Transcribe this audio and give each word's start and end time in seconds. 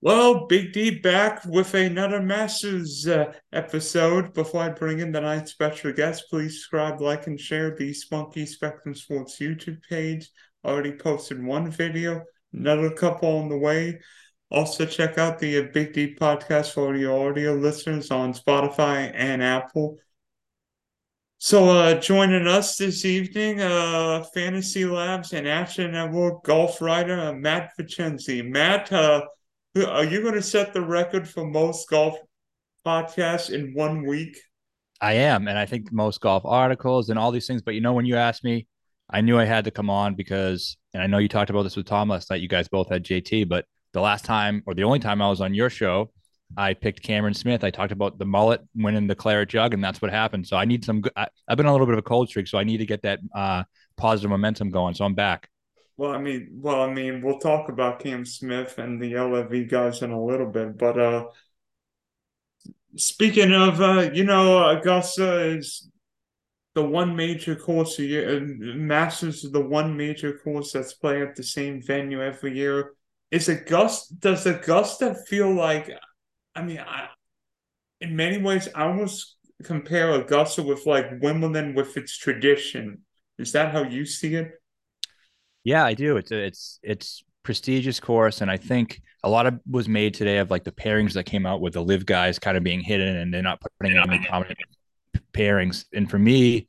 Well, 0.00 0.46
Big 0.46 0.72
D 0.72 1.00
back 1.00 1.44
with 1.44 1.74
another 1.74 2.22
Masters 2.22 3.08
uh, 3.08 3.32
episode. 3.52 4.32
Before 4.32 4.62
I 4.62 4.68
bring 4.68 5.00
in 5.00 5.10
the 5.10 5.20
night's 5.20 5.50
special 5.50 5.92
guest, 5.92 6.26
please 6.30 6.54
subscribe, 6.54 7.00
like, 7.00 7.26
and 7.26 7.38
share 7.38 7.74
the 7.74 7.92
Spunky 7.92 8.46
Spectrum 8.46 8.94
Sports 8.94 9.40
YouTube 9.40 9.82
page. 9.90 10.30
Already 10.64 10.92
posted 10.92 11.42
one 11.42 11.68
video, 11.72 12.22
another 12.52 12.90
couple 12.90 13.38
on 13.38 13.48
the 13.48 13.58
way. 13.58 13.98
Also, 14.52 14.86
check 14.86 15.18
out 15.18 15.40
the 15.40 15.58
uh, 15.58 15.62
Big 15.74 15.94
D 15.94 16.14
podcast 16.14 16.74
for 16.74 16.94
your 16.94 17.28
audio 17.28 17.54
listeners 17.54 18.12
on 18.12 18.32
Spotify 18.32 19.10
and 19.12 19.42
Apple. 19.42 19.96
So, 21.38 21.70
uh, 21.70 21.94
joining 21.94 22.46
us 22.46 22.76
this 22.76 23.04
evening, 23.04 23.60
uh, 23.60 24.22
Fantasy 24.32 24.84
Labs 24.84 25.32
and 25.32 25.48
Action 25.48 25.90
Network 25.90 26.44
golf 26.44 26.80
writer 26.80 27.18
uh, 27.18 27.32
Matt 27.32 27.72
Vincenzi. 27.76 28.48
Matt, 28.48 28.92
uh, 28.92 29.22
are 29.86 30.04
you 30.04 30.22
going 30.22 30.34
to 30.34 30.42
set 30.42 30.72
the 30.72 30.80
record 30.80 31.28
for 31.28 31.44
most 31.44 31.88
golf 31.88 32.18
podcasts 32.86 33.50
in 33.50 33.72
one 33.74 34.06
week? 34.06 34.38
I 35.00 35.14
am, 35.14 35.46
and 35.46 35.58
I 35.58 35.66
think 35.66 35.92
most 35.92 36.20
golf 36.20 36.44
articles 36.44 37.08
and 37.08 37.18
all 37.18 37.30
these 37.30 37.46
things. 37.46 37.62
But 37.62 37.74
you 37.74 37.80
know, 37.80 37.92
when 37.92 38.06
you 38.06 38.16
asked 38.16 38.42
me, 38.42 38.66
I 39.10 39.20
knew 39.20 39.38
I 39.38 39.44
had 39.44 39.64
to 39.64 39.70
come 39.70 39.90
on 39.90 40.14
because, 40.14 40.76
and 40.92 41.02
I 41.02 41.06
know 41.06 41.18
you 41.18 41.28
talked 41.28 41.50
about 41.50 41.62
this 41.62 41.76
with 41.76 41.86
Tom 41.86 42.08
last 42.08 42.30
night. 42.30 42.40
You 42.40 42.48
guys 42.48 42.68
both 42.68 42.88
had 42.88 43.04
JT, 43.04 43.48
but 43.48 43.64
the 43.92 44.00
last 44.00 44.24
time 44.24 44.62
or 44.66 44.74
the 44.74 44.84
only 44.84 44.98
time 44.98 45.22
I 45.22 45.30
was 45.30 45.40
on 45.40 45.54
your 45.54 45.70
show, 45.70 46.10
I 46.56 46.74
picked 46.74 47.02
Cameron 47.02 47.34
Smith. 47.34 47.62
I 47.62 47.70
talked 47.70 47.92
about 47.92 48.18
the 48.18 48.24
mullet 48.24 48.62
winning 48.74 49.06
the 49.06 49.14
claret 49.14 49.48
jug, 49.48 49.74
and 49.74 49.84
that's 49.84 50.02
what 50.02 50.10
happened. 50.10 50.46
So 50.46 50.56
I 50.56 50.64
need 50.64 50.84
some. 50.84 51.02
I, 51.16 51.28
have 51.48 51.56
been 51.56 51.66
on 51.66 51.70
a 51.70 51.72
little 51.72 51.86
bit 51.86 51.94
of 51.94 52.00
a 52.00 52.02
cold 52.02 52.28
streak, 52.28 52.48
so 52.48 52.58
I 52.58 52.64
need 52.64 52.78
to 52.78 52.86
get 52.86 53.02
that 53.02 53.20
uh, 53.34 53.64
positive 53.96 54.30
momentum 54.30 54.70
going. 54.70 54.94
So 54.94 55.04
I'm 55.04 55.14
back. 55.14 55.48
Well, 55.98 56.12
I 56.12 56.18
mean, 56.18 56.48
well, 56.62 56.80
I 56.80 56.92
mean, 56.94 57.20
we'll 57.22 57.40
talk 57.40 57.68
about 57.68 57.98
Cam 57.98 58.24
Smith 58.24 58.78
and 58.78 59.02
the 59.02 59.16
LIV 59.16 59.68
guys 59.68 60.00
in 60.00 60.12
a 60.12 60.24
little 60.24 60.46
bit, 60.46 60.78
but 60.78 60.98
uh, 60.98 61.26
speaking 62.96 63.52
of, 63.52 63.80
uh, 63.80 64.10
you 64.12 64.22
know, 64.22 64.64
Augusta 64.68 65.40
is 65.56 65.90
the 66.76 66.84
one 66.84 67.16
major 67.16 67.56
course 67.56 67.98
a 67.98 68.04
year. 68.04 68.40
Masters 68.40 69.42
is 69.42 69.50
the 69.50 69.60
one 69.60 69.96
major 69.96 70.38
course 70.38 70.70
that's 70.72 70.94
played 70.94 71.22
at 71.22 71.34
the 71.34 71.42
same 71.42 71.82
venue 71.82 72.22
every 72.22 72.56
year. 72.56 72.92
Is 73.32 73.48
Augusta? 73.48 74.14
Does 74.14 74.46
Augusta 74.46 75.16
feel 75.26 75.52
like? 75.52 75.90
I 76.54 76.62
mean, 76.62 76.78
I, 76.78 77.08
in 78.00 78.14
many 78.14 78.38
ways, 78.38 78.68
I 78.72 78.84
almost 78.84 79.36
compare 79.64 80.12
Augusta 80.12 80.62
with 80.62 80.86
like 80.86 81.20
Wimbledon 81.20 81.74
with 81.74 81.96
its 81.96 82.16
tradition. 82.16 83.00
Is 83.36 83.50
that 83.52 83.72
how 83.72 83.82
you 83.82 84.06
see 84.06 84.36
it? 84.36 84.52
Yeah, 85.68 85.84
I 85.84 85.92
do. 85.92 86.16
It's 86.16 86.30
a, 86.30 86.38
it's 86.38 86.80
it's 86.82 87.22
prestigious 87.42 88.00
course, 88.00 88.40
and 88.40 88.50
I 88.50 88.56
think 88.56 89.02
a 89.22 89.28
lot 89.28 89.46
of 89.46 89.60
was 89.68 89.86
made 89.86 90.14
today 90.14 90.38
of 90.38 90.50
like 90.50 90.64
the 90.64 90.72
pairings 90.72 91.12
that 91.12 91.24
came 91.24 91.44
out 91.44 91.60
with 91.60 91.74
the 91.74 91.82
LIV 91.82 92.06
guys 92.06 92.38
kind 92.38 92.56
of 92.56 92.64
being 92.64 92.80
hidden, 92.80 93.16
and 93.16 93.34
they're 93.34 93.42
not 93.42 93.60
putting 93.60 93.94
in 93.94 94.02
any 94.10 94.24
prominent 94.24 94.58
pairings. 95.34 95.84
And 95.92 96.10
for 96.10 96.18
me, 96.18 96.68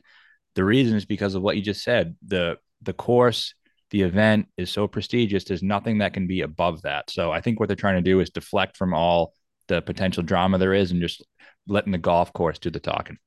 the 0.56 0.66
reason 0.66 0.98
is 0.98 1.06
because 1.06 1.34
of 1.34 1.42
what 1.42 1.56
you 1.56 1.62
just 1.62 1.82
said. 1.82 2.18
the 2.28 2.58
The 2.82 2.92
course, 2.92 3.54
the 3.92 4.02
event 4.02 4.48
is 4.58 4.70
so 4.70 4.86
prestigious. 4.86 5.46
There's 5.46 5.64
nothing 5.64 6.00
that 6.00 6.14
can 6.14 6.28
be 6.28 6.42
above 6.42 6.82
that. 6.82 7.10
So 7.10 7.32
I 7.32 7.40
think 7.40 7.58
what 7.58 7.70
they're 7.70 7.78
trying 7.78 8.04
to 8.04 8.12
do 8.12 8.20
is 8.20 8.32
deflect 8.32 8.76
from 8.76 8.94
all 8.94 9.34
the 9.70 9.82
potential 9.82 10.24
drama 10.24 10.58
there 10.58 10.74
is, 10.74 10.92
and 10.92 11.00
just 11.00 11.26
letting 11.68 11.94
the 11.94 11.98
golf 11.98 12.34
course 12.34 12.60
do 12.60 12.70
the 12.70 12.82
talking. 12.82 13.18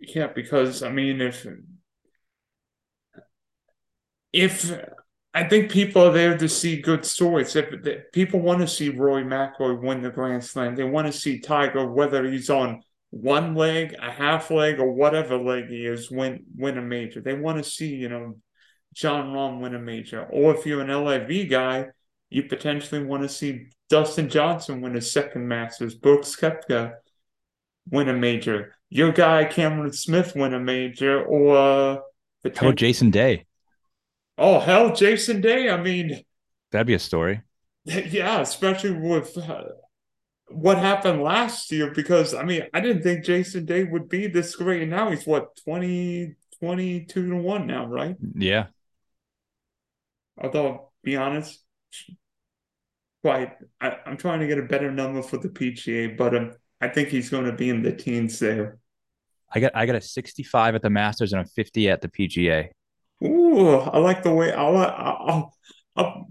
Yeah, 0.00 0.26
because 0.26 0.82
I 0.82 0.90
mean, 0.90 1.20
if 1.20 1.46
if 4.32 4.72
I 5.34 5.44
think 5.44 5.70
people 5.70 6.02
are 6.02 6.12
there 6.12 6.36
to 6.36 6.48
see 6.48 6.80
good 6.80 7.04
stories. 7.04 7.54
If, 7.54 7.72
if 7.86 8.12
people 8.12 8.40
want 8.40 8.60
to 8.60 8.66
see 8.66 8.88
Rory 8.88 9.24
McIlroy 9.24 9.80
win 9.80 10.02
the 10.02 10.10
Grand 10.10 10.42
Slam, 10.42 10.74
they 10.74 10.84
want 10.84 11.06
to 11.06 11.12
see 11.12 11.38
Tiger, 11.38 11.86
whether 11.86 12.28
he's 12.28 12.50
on 12.50 12.82
one 13.10 13.54
leg, 13.54 13.94
a 14.00 14.10
half 14.10 14.50
leg, 14.50 14.80
or 14.80 14.92
whatever 14.92 15.36
leg 15.38 15.68
he 15.68 15.86
is, 15.86 16.10
win 16.10 16.44
win 16.56 16.78
a 16.78 16.82
major. 16.82 17.20
They 17.20 17.34
want 17.34 17.62
to 17.62 17.70
see, 17.70 17.94
you 17.94 18.08
know, 18.08 18.36
Jon 18.94 19.32
Rahm 19.32 19.60
win 19.60 19.74
a 19.74 19.78
major. 19.78 20.24
Or 20.24 20.54
if 20.54 20.66
you're 20.66 20.80
an 20.80 21.04
LIV 21.04 21.48
guy, 21.48 21.86
you 22.30 22.44
potentially 22.44 23.04
want 23.04 23.22
to 23.22 23.28
see 23.28 23.66
Dustin 23.88 24.28
Johnson 24.28 24.80
win 24.80 24.96
a 24.96 25.00
second 25.00 25.46
Masters, 25.46 25.94
Brooks 25.94 26.36
Koepka 26.36 26.94
win 27.90 28.08
a 28.08 28.12
major, 28.12 28.74
your 28.90 29.12
guy 29.12 29.44
Cameron 29.44 29.92
Smith 29.92 30.34
win 30.34 30.52
a 30.52 30.60
major, 30.60 31.22
or 31.22 31.56
uh, 31.56 31.96
how 32.56 32.68
about 32.68 32.76
Jason 32.76 33.10
Day? 33.10 33.46
Oh 34.38 34.60
hell, 34.60 34.94
Jason 34.94 35.40
Day. 35.40 35.68
I 35.68 35.82
mean, 35.82 36.22
that'd 36.70 36.86
be 36.86 36.94
a 36.94 36.98
story. 36.98 37.42
Yeah, 37.84 38.40
especially 38.40 38.92
with 38.92 39.36
uh, 39.38 39.64
what 40.48 40.76
happened 40.76 41.22
last 41.22 41.72
year. 41.72 41.90
Because 41.90 42.34
I 42.34 42.44
mean, 42.44 42.64
I 42.74 42.80
didn't 42.80 43.02
think 43.02 43.24
Jason 43.24 43.64
Day 43.64 43.84
would 43.84 44.08
be 44.08 44.26
this 44.26 44.54
great. 44.54 44.82
And 44.82 44.90
now 44.90 45.10
he's 45.10 45.26
what 45.26 45.56
20, 45.64 46.34
22 46.60 47.30
to 47.30 47.36
one 47.36 47.66
now, 47.66 47.86
right? 47.86 48.14
Yeah. 48.34 48.66
Although, 50.36 50.90
be 51.02 51.16
honest, 51.16 51.64
quite. 53.22 53.56
I, 53.80 53.96
am 54.06 54.18
trying 54.18 54.40
to 54.40 54.46
get 54.46 54.58
a 54.58 54.62
better 54.62 54.92
number 54.92 55.22
for 55.22 55.38
the 55.38 55.48
PGA, 55.48 56.16
but 56.16 56.36
um, 56.36 56.52
I 56.80 56.88
think 56.88 57.08
he's 57.08 57.30
going 57.30 57.46
to 57.46 57.52
be 57.52 57.70
in 57.70 57.82
the 57.82 57.92
teens 57.92 58.38
there. 58.38 58.78
I 59.50 59.60
got 59.60 59.72
I 59.74 59.86
got 59.86 59.96
a 59.96 60.00
65 60.00 60.74
at 60.74 60.82
the 60.82 60.90
Masters 60.90 61.32
and 61.32 61.40
a 61.40 61.48
50 61.48 61.88
at 61.88 62.02
the 62.02 62.08
PGA. 62.08 62.68
Ooh, 63.24 63.76
I 63.76 63.98
like 63.98 64.22
the 64.22 64.32
way 64.32 64.52
I'll, 64.52 64.76
I'll, 64.76 65.54
I'll, 65.96 66.28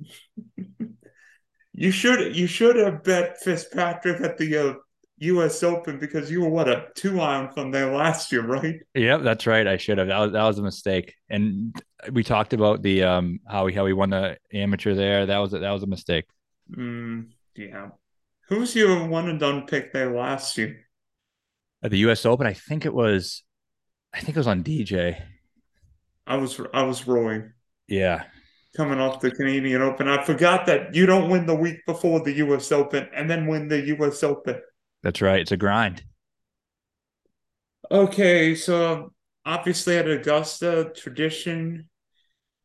you 1.73 1.91
should 1.91 2.35
you 2.35 2.47
should 2.47 2.75
have 2.77 3.03
bet 3.03 3.37
Fitzpatrick 3.41 4.21
at 4.21 4.37
the 4.37 4.57
uh, 4.57 4.73
U.S. 5.19 5.63
Open 5.63 5.99
because 5.99 6.29
you 6.29 6.41
were 6.41 6.49
what 6.49 6.67
a 6.67 6.87
two 6.95 7.19
iron 7.19 7.51
from 7.51 7.71
there 7.71 7.93
last 7.93 8.31
year, 8.31 8.45
right? 8.45 8.79
Yep, 8.93 9.21
that's 9.21 9.47
right. 9.47 9.67
I 9.67 9.77
should 9.77 9.97
have. 9.97 10.07
That 10.07 10.19
was 10.19 10.31
that 10.31 10.43
was 10.43 10.59
a 10.59 10.63
mistake. 10.63 11.13
And 11.29 11.75
we 12.11 12.23
talked 12.23 12.53
about 12.53 12.81
the 12.81 13.03
um 13.03 13.39
how 13.47 13.67
he 13.67 13.75
how 13.75 13.85
he 13.85 13.93
won 13.93 14.11
the 14.11 14.37
amateur 14.53 14.93
there. 14.93 15.25
That 15.25 15.39
was 15.39 15.53
a, 15.53 15.59
that 15.59 15.71
was 15.71 15.83
a 15.83 15.87
mistake. 15.87 16.25
Mm, 16.75 17.29
yeah. 17.55 17.89
Who's 18.49 18.75
your 18.75 19.07
one 19.07 19.27
and 19.27 19.39
done 19.39 19.65
pick 19.65 19.91
there 19.91 20.15
last 20.15 20.57
year? 20.57 20.77
At 21.83 21.91
the 21.91 21.99
U.S. 21.99 22.25
Open, 22.25 22.47
I 22.47 22.53
think 22.53 22.85
it 22.85 22.93
was. 22.93 23.43
I 24.13 24.19
think 24.19 24.35
it 24.35 24.39
was 24.39 24.47
on 24.47 24.63
DJ. 24.63 25.21
I 26.27 26.37
was 26.37 26.59
I 26.73 26.83
was 26.83 27.07
rowing. 27.07 27.53
Yeah. 27.87 28.23
Coming 28.75 28.99
off 28.99 29.21
the 29.21 29.31
Canadian 29.31 29.81
Open. 29.81 30.07
I 30.07 30.23
forgot 30.23 30.65
that 30.67 30.93
you 30.93 31.05
don't 31.05 31.29
win 31.29 31.45
the 31.45 31.55
week 31.55 31.85
before 31.85 32.19
the 32.19 32.33
US 32.33 32.71
Open 32.71 33.07
and 33.15 33.29
then 33.29 33.47
win 33.47 33.67
the 33.67 33.81
US 33.97 34.23
Open. 34.23 34.61
That's 35.03 35.21
right. 35.21 35.39
It's 35.39 35.51
a 35.51 35.57
grind. 35.57 36.03
Okay, 37.89 38.53
so 38.53 39.13
obviously 39.45 39.97
at 39.97 40.09
Augusta, 40.09 40.91
tradition 40.93 41.89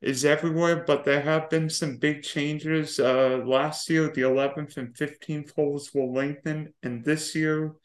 is 0.00 0.24
everywhere, 0.24 0.82
but 0.84 1.04
there 1.04 1.20
have 1.20 1.48
been 1.48 1.70
some 1.70 1.96
big 1.96 2.24
changes. 2.24 2.98
Uh, 2.98 3.40
last 3.46 3.88
year, 3.88 4.08
the 4.08 4.22
11th 4.22 4.76
and 4.76 4.92
15th 4.94 5.54
holes 5.54 5.92
will 5.94 6.12
lengthen, 6.12 6.74
and 6.82 7.04
this 7.04 7.36
year, 7.36 7.76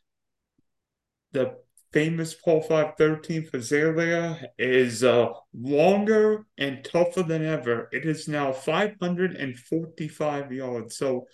the 1.31 1.55
famous 1.92 2.34
Par 2.34 2.62
5 2.62 2.96
13th 2.98 3.53
Azalea 3.53 4.50
is 4.58 5.03
uh, 5.03 5.30
longer 5.53 6.46
and 6.58 6.84
tougher 6.84 7.24
than 7.24 7.46
ever. 7.46 7.90
It 7.92 8.06
is 8.06 8.28
now 8.28 8.52
545 8.52 10.52
yards. 10.52 10.98
So, 10.98 11.28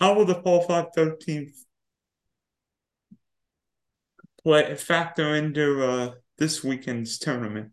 how 0.00 0.14
will 0.14 0.24
the 0.24 0.40
Par 0.40 0.62
5 0.66 0.86
13th 0.96 1.52
play 4.42 4.74
factor 4.74 5.34
into 5.34 5.84
uh, 5.84 6.12
this 6.38 6.64
weekend's 6.64 7.18
tournament? 7.18 7.70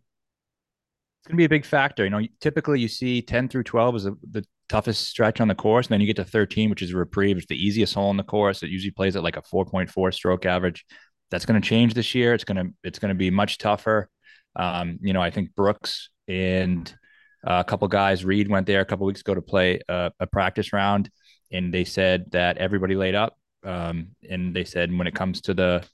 It's 1.20 1.28
going 1.28 1.36
to 1.36 1.40
be 1.40 1.44
a 1.44 1.50
big 1.50 1.66
factor. 1.66 2.04
You 2.04 2.10
know, 2.10 2.22
typically 2.40 2.80
you 2.80 2.88
see 2.88 3.20
10 3.20 3.48
through 3.48 3.64
12 3.64 3.96
is 3.96 4.06
a, 4.06 4.12
the 4.30 4.44
toughest 4.70 5.08
stretch 5.08 5.40
on 5.40 5.48
the 5.48 5.54
course. 5.54 5.86
And 5.86 5.92
then 5.92 6.00
you 6.00 6.06
get 6.06 6.16
to 6.16 6.24
13, 6.24 6.70
which 6.70 6.80
is 6.80 6.92
a 6.92 6.96
reprieve. 6.96 7.36
It's 7.36 7.46
the 7.46 7.62
easiest 7.62 7.92
hole 7.92 8.10
in 8.10 8.16
the 8.16 8.22
course. 8.22 8.62
It 8.62 8.70
usually 8.70 8.92
plays 8.92 9.16
at 9.16 9.24
like 9.24 9.36
a 9.36 9.42
4.4 9.42 10.14
stroke 10.14 10.46
average 10.46 10.86
that's 11.30 11.46
going 11.46 11.60
to 11.60 11.66
change 11.66 11.94
this 11.94 12.14
year. 12.14 12.34
It's 12.34 12.44
going 12.44 12.56
to 12.56 12.74
it's 12.82 12.98
going 12.98 13.10
to 13.10 13.14
be 13.14 13.30
much 13.30 13.58
tougher. 13.58 14.08
Um, 14.56 14.98
you 15.00 15.12
know, 15.12 15.22
I 15.22 15.30
think 15.30 15.54
Brooks 15.54 16.10
and 16.26 16.92
uh, 17.46 17.62
a 17.66 17.68
couple 17.68 17.88
guys, 17.88 18.24
Reed 18.24 18.48
went 18.48 18.66
there 18.66 18.80
a 18.80 18.84
couple 18.84 19.06
weeks 19.06 19.20
ago 19.20 19.34
to 19.34 19.42
play 19.42 19.80
a, 19.88 20.12
a, 20.20 20.26
practice 20.26 20.72
round, 20.72 21.08
and 21.50 21.72
they 21.72 21.84
said 21.84 22.26
that 22.32 22.58
everybody 22.58 22.96
laid 22.96 23.14
up. 23.14 23.38
Um, 23.64 24.08
and 24.28 24.54
they 24.54 24.64
said 24.64 24.96
when 24.96 25.06
it 25.06 25.14
comes 25.14 25.40
to 25.42 25.54
the 25.54 25.84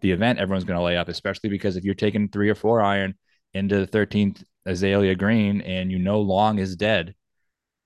the 0.00 0.12
event, 0.12 0.38
everyone's 0.38 0.64
going 0.64 0.78
to 0.78 0.84
lay 0.84 0.96
up, 0.96 1.08
especially 1.08 1.50
because 1.50 1.76
if 1.76 1.84
you're 1.84 1.94
taking 1.94 2.28
three 2.28 2.50
or 2.50 2.54
four 2.54 2.80
iron 2.80 3.14
into 3.54 3.84
the 3.84 3.86
13th 3.86 4.42
Azalea 4.66 5.14
Green 5.14 5.60
and 5.62 5.90
you 5.90 5.98
know 5.98 6.20
long 6.20 6.58
is 6.58 6.76
dead, 6.76 7.14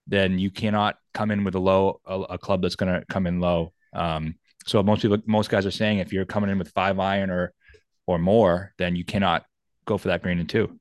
then 0.07 0.39
you 0.39 0.51
cannot 0.51 0.97
come 1.15 1.31
in 1.31 1.45
with 1.45 1.55
a 1.55 1.61
low 1.61 2.01
a, 2.07 2.21
a 2.21 2.39
club 2.39 2.63
that's 2.63 2.77
going 2.77 2.93
to 2.93 3.05
come 3.07 3.27
in 3.27 3.41
low. 3.41 3.73
Um, 3.93 4.37
so 4.67 4.83
most 4.83 5.03
people, 5.03 5.19
most 5.27 5.51
guys 5.51 5.67
are 5.67 5.71
saying 5.71 5.99
if 5.99 6.13
you're 6.13 6.25
coming 6.25 6.51
in 6.51 6.59
with 6.59 6.71
five 6.71 6.99
iron 6.99 7.31
or 7.31 7.53
or 8.07 8.19
more, 8.19 8.73
then 8.79 8.97
you 8.97 9.05
cannot 9.05 9.45
go 9.87 9.97
for 9.97 10.09
that 10.09 10.23
green 10.23 10.39
in 10.39 10.47
two. 10.47 10.79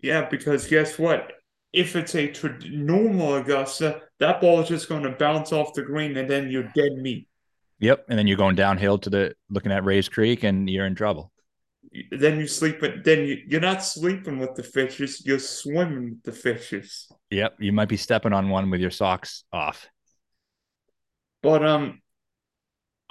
Yeah, 0.00 0.28
because 0.28 0.66
guess 0.66 0.98
what? 0.98 1.32
if 1.74 1.96
it's 1.96 2.14
a 2.14 2.28
tra- 2.28 2.56
normal 2.70 3.34
Augusta, 3.34 4.00
that 4.20 4.40
ball 4.40 4.60
is 4.60 4.68
just 4.68 4.88
going 4.88 5.02
to 5.02 5.10
bounce 5.10 5.52
off 5.52 5.74
the 5.74 5.82
green 5.82 6.16
and 6.16 6.30
then 6.30 6.48
you're 6.50 6.70
dead 6.74 6.92
meat. 6.92 7.28
Yep. 7.80 8.06
And 8.08 8.18
then 8.18 8.26
you're 8.26 8.38
going 8.38 8.54
downhill 8.54 8.96
to 8.98 9.10
the 9.10 9.34
looking 9.50 9.72
at 9.72 9.84
Rae's 9.84 10.08
Creek 10.08 10.44
and 10.44 10.70
you're 10.70 10.86
in 10.86 10.94
trouble. 10.94 11.32
Then 12.12 12.38
you 12.38 12.46
sleep, 12.46 12.80
but 12.80 13.04
then 13.04 13.26
you, 13.26 13.38
you're 13.46 13.60
not 13.60 13.82
sleeping 13.82 14.38
with 14.38 14.54
the 14.54 14.62
fishes, 14.62 15.24
you're 15.26 15.38
swimming 15.38 16.10
with 16.10 16.22
the 16.22 16.32
fishes. 16.32 17.08
Yep. 17.30 17.56
You 17.58 17.72
might 17.72 17.88
be 17.88 17.96
stepping 17.96 18.32
on 18.32 18.48
one 18.48 18.70
with 18.70 18.80
your 18.80 18.90
socks 18.90 19.44
off. 19.52 19.88
But 21.42 21.64
um, 21.64 22.00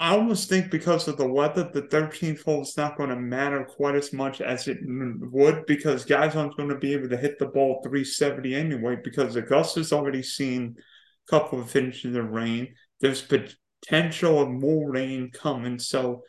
I 0.03 0.17
almost 0.17 0.49
think 0.49 0.69
because 0.69 1.07
of 1.07 1.15
the 1.15 1.25
weather, 1.25 1.69
the 1.73 1.83
13th 1.83 2.43
hole 2.43 2.63
is 2.63 2.75
not 2.75 2.97
going 2.97 3.09
to 3.09 3.15
matter 3.15 3.63
quite 3.63 3.95
as 3.95 4.11
much 4.11 4.41
as 4.41 4.67
it 4.67 4.79
would 4.83 5.65
because 5.65 6.03
guys 6.03 6.35
aren't 6.35 6.57
going 6.57 6.67
to 6.67 6.77
be 6.77 6.91
able 6.91 7.07
to 7.07 7.15
hit 7.15 7.39
the 7.39 7.45
ball 7.45 7.79
370 7.85 8.53
anyway 8.53 8.97
because 9.01 9.37
Augusta's 9.37 9.93
already 9.93 10.21
seen 10.21 10.75
a 10.77 11.31
couple 11.31 11.61
of 11.61 11.73
inches 11.73 12.17
of 12.17 12.31
rain. 12.31 12.75
There's 12.99 13.21
potential 13.21 14.41
of 14.41 14.49
more 14.49 14.91
rain 14.91 15.31
coming. 15.31 15.79
So 15.79 16.23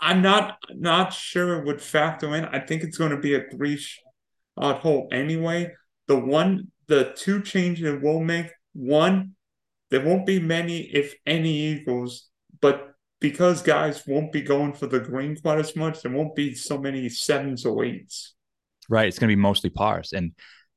I'm 0.00 0.20
not 0.20 0.58
not 0.70 1.12
sure 1.12 1.60
it 1.60 1.66
would 1.66 1.80
factor 1.80 2.34
in. 2.34 2.44
I 2.46 2.58
think 2.58 2.82
it's 2.82 2.98
going 2.98 3.12
to 3.12 3.18
be 3.18 3.36
a 3.36 3.48
three 3.52 3.76
shot 3.76 4.80
hole 4.80 5.06
anyway. 5.12 5.70
The 6.08 6.18
one, 6.18 6.72
the 6.88 7.12
two 7.14 7.40
changes 7.42 7.84
it 7.84 8.02
will 8.02 8.24
make 8.24 8.50
one, 8.72 9.36
there 9.90 10.04
won't 10.04 10.26
be 10.26 10.40
many, 10.40 10.80
if 10.80 11.14
any, 11.24 11.52
eagles 11.52 12.29
but 12.60 12.94
because 13.20 13.62
guys 13.62 14.06
won't 14.06 14.32
be 14.32 14.40
going 14.40 14.72
for 14.72 14.86
the 14.86 15.00
green 15.00 15.36
quite 15.36 15.58
as 15.58 15.76
much, 15.76 16.02
there 16.02 16.12
won't 16.12 16.34
be 16.34 16.54
so 16.54 16.78
many 16.78 17.08
sevens 17.08 17.66
or 17.66 17.84
eights. 17.84 18.34
Right. 18.88 19.06
It's 19.06 19.18
going 19.18 19.28
to 19.28 19.36
be 19.36 19.40
mostly 19.40 19.70
pars. 19.70 20.12
And 20.12 20.32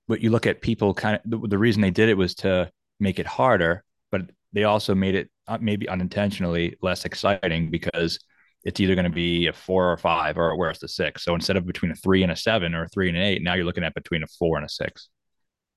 but 0.07 0.21
you 0.21 0.29
look 0.29 0.45
at 0.45 0.61
people 0.61 0.93
kind 0.93 1.15
of 1.15 1.21
the, 1.25 1.47
the, 1.47 1.57
reason 1.57 1.81
they 1.81 1.89
did 1.89 2.09
it 2.09 2.17
was 2.17 2.35
to 2.35 2.69
make 2.99 3.19
it 3.19 3.25
harder, 3.25 3.83
but 4.11 4.29
they 4.51 4.65
also 4.65 4.93
made 4.93 5.15
it 5.15 5.29
uh, 5.47 5.57
maybe 5.61 5.87
unintentionally 5.87 6.75
less 6.81 7.05
exciting 7.05 7.71
because 7.71 8.19
it's 8.65 8.79
either 8.79 8.95
going 8.95 9.05
to 9.05 9.09
be 9.09 9.47
a 9.47 9.53
four 9.53 9.91
or 9.91 9.97
five 9.97 10.37
or 10.37 10.57
worse 10.57 10.83
a 10.83 10.87
six. 10.87 11.23
So 11.23 11.33
instead 11.35 11.55
of 11.55 11.65
between 11.65 11.91
a 11.91 11.95
three 11.95 12.23
and 12.23 12.31
a 12.31 12.35
seven 12.35 12.75
or 12.75 12.83
a 12.83 12.89
three 12.89 13.07
and 13.07 13.17
an 13.17 13.23
eight, 13.23 13.41
now 13.41 13.55
you're 13.55 13.65
looking 13.65 13.83
at 13.83 13.93
between 13.93 14.23
a 14.23 14.27
four 14.27 14.57
and 14.57 14.65
a 14.65 14.69
six. 14.69 15.09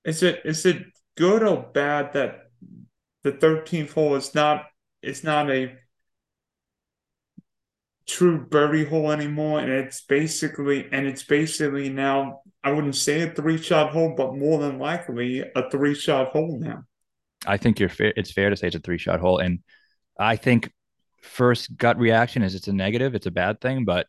Is 0.04 0.22
it 0.22 0.42
is 0.44 0.66
it 0.66 0.84
good 1.16 1.42
or 1.42 1.68
bad 1.72 2.12
that 2.12 2.50
the 3.22 3.32
13th 3.32 3.92
hole 3.92 4.14
is 4.14 4.34
not 4.34 4.66
it's 5.02 5.24
not 5.24 5.50
a 5.50 5.76
true 8.06 8.38
birdie 8.38 8.84
hole 8.84 9.10
anymore, 9.10 9.60
and 9.60 9.70
it's 9.70 10.02
basically 10.02 10.88
and 10.92 11.06
it's 11.06 11.22
basically 11.22 11.88
now 11.88 12.40
I 12.62 12.72
wouldn't 12.72 12.96
say 12.96 13.22
a 13.22 13.30
three 13.30 13.58
shot 13.58 13.92
hole, 13.92 14.14
but 14.16 14.36
more 14.36 14.58
than 14.58 14.78
likely 14.78 15.40
a 15.40 15.70
three 15.70 15.94
shot 15.94 16.28
hole 16.28 16.58
now. 16.58 16.84
I 17.46 17.56
think 17.56 17.78
you're 17.78 17.88
fair. 17.88 18.12
It's 18.16 18.32
fair 18.32 18.50
to 18.50 18.56
say 18.56 18.68
it's 18.68 18.76
a 18.76 18.80
three 18.80 18.98
shot 18.98 19.20
hole, 19.20 19.38
and 19.38 19.60
I 20.18 20.36
think 20.36 20.72
first 21.22 21.76
gut 21.76 21.98
reaction 21.98 22.42
is 22.42 22.54
it's 22.54 22.68
a 22.68 22.72
negative, 22.72 23.14
it's 23.14 23.26
a 23.26 23.32
bad 23.32 23.60
thing, 23.60 23.84
but 23.84 24.06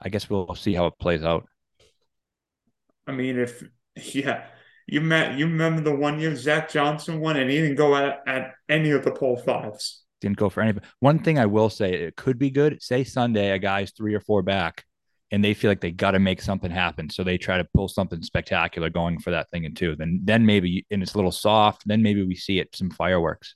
I 0.00 0.10
guess 0.10 0.28
we'll 0.28 0.54
see 0.54 0.74
how 0.74 0.86
it 0.86 0.98
plays 0.98 1.22
out. 1.22 1.46
I 3.06 3.12
mean, 3.12 3.38
if 3.38 3.62
yeah, 4.14 4.46
you 4.86 5.00
met 5.00 5.38
you 5.38 5.46
remember 5.46 5.82
the 5.82 5.96
one 5.96 6.20
year 6.20 6.36
Zach 6.36 6.70
Johnson 6.70 7.20
won, 7.20 7.36
and 7.36 7.50
he 7.50 7.56
didn't 7.60 7.76
go 7.76 7.96
at, 7.96 8.20
at 8.26 8.52
any 8.68 8.90
of 8.90 9.04
the 9.04 9.12
par 9.12 9.36
fives 9.38 10.02
didn't 10.20 10.36
go 10.36 10.48
for 10.50 10.60
any. 10.60 10.78
One 11.00 11.18
thing 11.18 11.38
I 11.38 11.46
will 11.46 11.70
say, 11.70 11.92
it 11.92 12.16
could 12.16 12.38
be 12.38 12.50
good. 12.50 12.82
Say 12.82 13.04
Sunday, 13.04 13.50
a 13.50 13.58
guy's 13.58 13.92
three 13.92 14.14
or 14.14 14.20
four 14.20 14.42
back, 14.42 14.84
and 15.30 15.44
they 15.44 15.54
feel 15.54 15.70
like 15.70 15.80
they 15.80 15.90
got 15.90 16.12
to 16.12 16.18
make 16.18 16.42
something 16.42 16.70
happen, 16.70 17.10
so 17.10 17.24
they 17.24 17.38
try 17.38 17.58
to 17.58 17.68
pull 17.74 17.88
something 17.88 18.22
spectacular 18.22 18.90
going 18.90 19.18
for 19.18 19.30
that 19.30 19.50
thing 19.50 19.64
in 19.64 19.74
two. 19.74 19.96
Then, 19.96 20.20
then 20.24 20.44
maybe, 20.46 20.86
and 20.90 21.02
it's 21.02 21.14
a 21.14 21.18
little 21.18 21.32
soft. 21.32 21.82
Then 21.86 22.02
maybe 22.02 22.24
we 22.24 22.34
see 22.34 22.58
it 22.58 22.74
some 22.74 22.90
fireworks. 22.90 23.54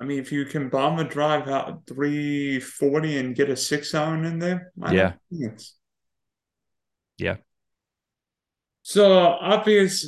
I 0.00 0.04
mean, 0.04 0.18
if 0.18 0.32
you 0.32 0.44
can 0.44 0.68
bomb 0.68 0.98
a 0.98 1.04
drive 1.04 1.48
out 1.48 1.86
340 1.86 3.18
and 3.18 3.36
get 3.36 3.50
a 3.50 3.56
six 3.56 3.94
iron 3.94 4.24
in 4.24 4.40
there, 4.40 4.72
yeah. 4.90 5.12
Yeah. 7.18 7.36
So 8.82 9.12
obvious 9.12 10.04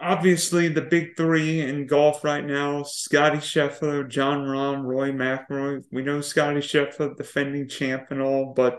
obviously 0.00 0.68
the 0.68 0.82
big 0.82 1.16
three 1.16 1.60
in 1.60 1.86
golf 1.86 2.24
right 2.24 2.44
now: 2.44 2.82
Scotty 2.82 3.38
Scheffler, 3.38 4.08
Jon 4.08 4.44
Rahm, 4.44 4.82
Rory 4.82 5.12
McIlroy. 5.12 5.84
We 5.92 6.02
know 6.02 6.20
Scotty 6.20 6.60
Scheffler, 6.60 7.16
defending 7.16 7.68
champ 7.68 8.06
and 8.10 8.22
all, 8.22 8.52
but 8.54 8.78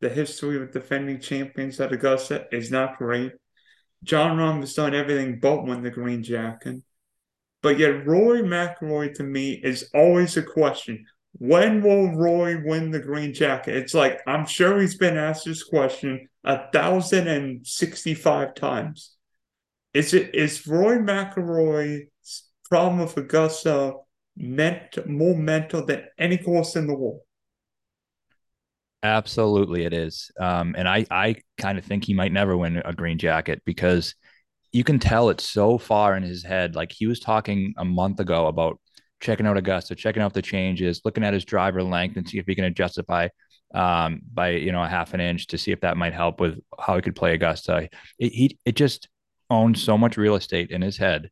the 0.00 0.08
history 0.08 0.62
of 0.62 0.72
defending 0.72 1.20
champions 1.20 1.80
at 1.80 1.92
Augusta 1.92 2.46
is 2.52 2.70
not 2.70 2.98
great. 2.98 3.32
Jon 4.04 4.36
Rahm 4.36 4.60
has 4.60 4.74
done 4.74 4.94
everything 4.94 5.40
but 5.40 5.64
win 5.64 5.82
the 5.82 5.90
green 5.90 6.22
jacket. 6.22 6.76
But 7.62 7.78
yet, 7.78 8.06
Rory 8.06 8.42
McIlroy 8.42 9.14
to 9.14 9.24
me 9.24 9.52
is 9.52 9.90
always 9.92 10.36
a 10.36 10.42
question. 10.42 11.04
When 11.32 11.82
will 11.82 12.14
Roy 12.14 12.56
win 12.64 12.90
the 12.90 13.00
green 13.00 13.34
jacket? 13.34 13.76
It's 13.76 13.94
like 13.94 14.20
I'm 14.26 14.46
sure 14.46 14.80
he's 14.80 14.96
been 14.96 15.16
asked 15.16 15.44
this 15.44 15.64
question 15.64 16.28
a 16.44 16.70
thousand 16.72 17.28
and 17.28 17.66
sixty-five 17.66 18.54
times. 18.54 19.16
Is 19.98 20.14
it 20.14 20.32
is 20.32 20.64
Rory 20.64 20.98
McIlroy's 20.98 22.44
problem 22.70 23.00
with 23.00 23.16
Augusta 23.16 23.94
meant 24.36 24.96
more 25.08 25.36
mental 25.36 25.84
than 25.84 26.04
any 26.16 26.38
course 26.38 26.76
in 26.76 26.86
the 26.86 26.94
world? 26.94 27.22
Absolutely, 29.02 29.84
it 29.84 29.92
is. 29.92 30.30
Um, 30.38 30.76
and 30.78 30.88
I 30.88 31.04
I 31.10 31.34
kind 31.56 31.78
of 31.78 31.84
think 31.84 32.04
he 32.04 32.14
might 32.14 32.30
never 32.30 32.56
win 32.56 32.80
a 32.84 32.92
green 32.92 33.18
jacket 33.18 33.60
because 33.64 34.14
you 34.70 34.84
can 34.84 35.00
tell 35.00 35.30
it's 35.30 35.42
so 35.42 35.78
far 35.78 36.16
in 36.16 36.22
his 36.22 36.44
head. 36.44 36.76
Like 36.76 36.92
he 36.92 37.08
was 37.08 37.18
talking 37.18 37.74
a 37.76 37.84
month 37.84 38.20
ago 38.20 38.46
about 38.46 38.78
checking 39.18 39.46
out 39.46 39.56
Augusta, 39.56 39.96
checking 39.96 40.22
out 40.22 40.32
the 40.32 40.42
changes, 40.42 41.00
looking 41.04 41.24
at 41.24 41.34
his 41.34 41.44
driver 41.44 41.82
length 41.82 42.16
and 42.16 42.28
see 42.28 42.38
if 42.38 42.46
he 42.46 42.54
can 42.54 42.66
adjust 42.66 42.98
it 42.98 43.06
by 43.08 43.30
um, 43.74 44.20
by 44.32 44.50
you 44.50 44.70
know 44.70 44.84
a 44.84 44.88
half 44.88 45.12
an 45.12 45.20
inch 45.20 45.48
to 45.48 45.58
see 45.58 45.72
if 45.72 45.80
that 45.80 45.96
might 45.96 46.14
help 46.14 46.40
with 46.40 46.60
how 46.78 46.94
he 46.94 47.02
could 47.02 47.16
play 47.16 47.34
Augusta. 47.34 47.88
It, 48.20 48.32
he 48.32 48.58
it 48.64 48.76
just 48.76 49.08
owns 49.50 49.82
so 49.82 49.96
much 49.98 50.16
real 50.16 50.36
estate 50.36 50.70
in 50.70 50.82
his 50.82 50.96
head 50.96 51.30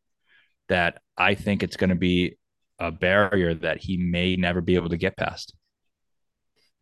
that 0.69 1.01
I 1.17 1.35
think 1.35 1.63
it's 1.63 1.77
going 1.77 1.89
to 1.89 1.95
be 1.95 2.37
a 2.79 2.91
barrier 2.91 3.53
that 3.55 3.79
he 3.79 3.97
may 3.97 4.35
never 4.35 4.61
be 4.61 4.75
able 4.75 4.89
to 4.89 4.97
get 4.97 5.17
past. 5.17 5.53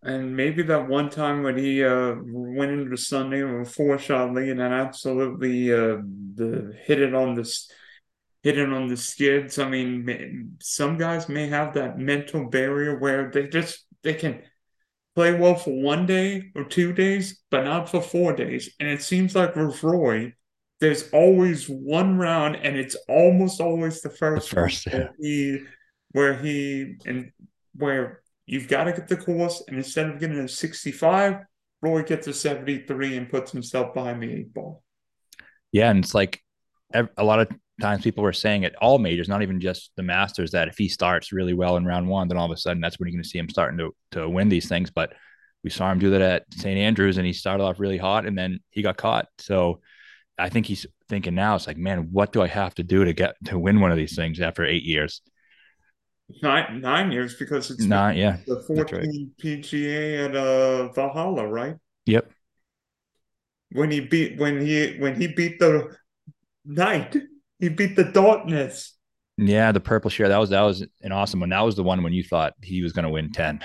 And 0.03 0.35
maybe 0.35 0.61
that 0.63 0.87
one 0.87 1.09
time 1.09 1.41
when 1.41 1.57
he 1.57 1.83
uh, 1.83 2.15
went 2.23 2.71
into 2.71 2.95
Sunday 2.95 3.43
with 3.43 3.67
a 3.67 3.71
four 3.71 3.97
shot 3.97 4.33
lead 4.33 4.49
and 4.49 4.61
absolutely 4.61 5.73
uh, 5.73 5.97
the 6.35 6.75
hit 6.85 7.01
it 7.01 7.15
on 7.15 7.33
this 7.33 7.71
hit 8.43 8.59
it 8.59 8.71
on 8.71 8.87
the 8.87 8.97
skids. 8.97 9.57
I 9.57 9.67
mean, 9.67 10.57
some 10.61 10.99
guys 10.99 11.27
may 11.27 11.47
have 11.47 11.73
that 11.73 11.97
mental 11.97 12.45
barrier 12.47 12.99
where 12.99 13.31
they 13.31 13.47
just 13.47 13.83
they 14.03 14.13
can 14.13 14.43
play 15.15 15.33
well 15.33 15.55
for 15.55 15.71
one 15.71 16.05
day 16.05 16.51
or 16.53 16.65
two 16.65 16.93
days, 16.93 17.41
but 17.49 17.63
not 17.63 17.89
for 17.89 18.01
four 18.01 18.33
days. 18.33 18.69
And 18.79 18.87
it 18.87 19.01
seems 19.01 19.33
like 19.33 19.55
with 19.55 19.81
Roy, 19.81 20.33
there's 20.79 21.09
always 21.11 21.67
one 21.69 22.17
round, 22.17 22.57
and 22.57 22.77
it's 22.77 22.95
almost 23.07 23.61
always 23.61 24.01
the 24.01 24.09
first, 24.09 24.49
the 24.49 24.55
first 24.55 24.85
yeah. 24.87 24.93
where 24.93 25.13
he 25.19 25.63
where 26.11 26.33
he 26.33 26.95
and 27.05 27.31
where 27.75 28.21
you've 28.45 28.67
got 28.67 28.85
to 28.85 28.93
get 28.93 29.07
the 29.07 29.17
course, 29.17 29.63
and 29.67 29.77
instead 29.77 30.09
of 30.09 30.19
getting 30.19 30.37
a 30.39 30.47
65, 30.47 31.39
Roy 31.81 32.03
gets 32.03 32.27
a 32.27 32.33
73 32.33 33.17
and 33.17 33.29
puts 33.29 33.51
himself 33.51 33.93
behind 33.93 34.21
the 34.21 34.31
eight 34.31 34.53
ball. 34.53 34.83
Yeah, 35.71 35.89
and 35.89 36.03
it's 36.03 36.13
like 36.13 36.41
a 36.93 37.23
lot 37.23 37.39
of 37.39 37.49
times 37.81 38.03
people 38.03 38.23
were 38.23 38.33
saying 38.33 38.63
at 38.63 38.75
all 38.75 38.97
majors, 38.97 39.27
not 39.27 39.41
even 39.41 39.59
just 39.59 39.91
the 39.97 40.03
Masters, 40.03 40.51
that 40.51 40.67
if 40.67 40.77
he 40.77 40.87
starts 40.87 41.33
really 41.33 41.53
well 41.53 41.77
in 41.77 41.85
round 41.85 42.07
one, 42.07 42.27
then 42.27 42.37
all 42.37 42.45
of 42.45 42.51
a 42.51 42.57
sudden 42.57 42.81
that's 42.81 42.99
when 42.99 43.07
you're 43.07 43.15
going 43.15 43.23
to 43.23 43.29
see 43.29 43.39
him 43.39 43.49
starting 43.49 43.77
to 43.77 43.95
to 44.11 44.29
win 44.29 44.49
these 44.49 44.67
things. 44.67 44.91
But 44.91 45.13
we 45.63 45.69
saw 45.69 45.91
him 45.91 45.99
do 45.99 46.11
that 46.11 46.21
at 46.21 46.43
St. 46.53 46.77
Andrews, 46.77 47.17
and 47.17 47.25
he 47.25 47.33
started 47.33 47.63
off 47.63 47.79
really 47.79 47.97
hot, 47.97 48.25
and 48.25 48.37
then 48.37 48.59
he 48.69 48.81
got 48.81 48.97
caught. 48.97 49.27
So 49.39 49.81
I 50.37 50.49
think 50.49 50.65
he's 50.65 50.85
thinking 51.07 51.35
now, 51.35 51.55
it's 51.55 51.67
like, 51.67 51.77
man, 51.77 52.09
what 52.11 52.33
do 52.33 52.41
I 52.41 52.47
have 52.47 52.75
to 52.75 52.83
do 52.83 53.05
to 53.05 53.13
get 53.13 53.35
to 53.45 53.57
win 53.57 53.79
one 53.79 53.91
of 53.91 53.97
these 53.97 54.15
things 54.15 54.41
after 54.41 54.65
eight 54.65 54.83
years? 54.83 55.21
Nine 56.41 56.81
nine 56.81 57.11
years 57.11 57.35
because 57.35 57.69
it's 57.69 57.83
not, 57.83 58.15
yeah, 58.15 58.37
the 58.47 58.63
14 58.65 58.97
right. 58.97 59.07
PGA 59.37 60.25
at 60.25 60.35
uh 60.35 60.91
Valhalla, 60.93 61.47
right? 61.47 61.75
Yep. 62.07 62.31
When 63.71 63.91
he 63.91 63.99
beat 63.99 64.39
when 64.39 64.59
he 64.59 64.97
when 64.97 65.19
he 65.19 65.27
beat 65.27 65.59
the 65.59 65.95
night, 66.65 67.15
he 67.59 67.69
beat 67.69 67.95
the 67.95 68.05
darkness. 68.05 68.95
Yeah, 69.37 69.71
the 69.71 69.79
purple 69.79 70.09
share. 70.09 70.29
That 70.29 70.39
was 70.39 70.49
that 70.49 70.61
was 70.61 70.85
an 71.01 71.11
awesome 71.11 71.41
one. 71.41 71.49
That 71.49 71.61
was 71.61 71.75
the 71.75 71.83
one 71.83 72.01
when 72.03 72.13
you 72.13 72.23
thought 72.23 72.53
he 72.63 72.81
was 72.81 72.93
going 72.93 73.05
to 73.05 73.11
win 73.11 73.31
ten. 73.31 73.59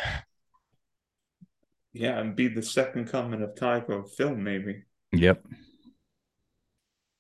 Yeah, 1.93 2.19
and 2.19 2.37
be 2.37 2.49
the 2.49 2.63
second 2.63 3.09
coming 3.09 3.43
of 3.43 3.57
Tiger 3.57 4.05
film, 4.05 4.45
maybe. 4.45 4.85
Yep. 5.13 5.45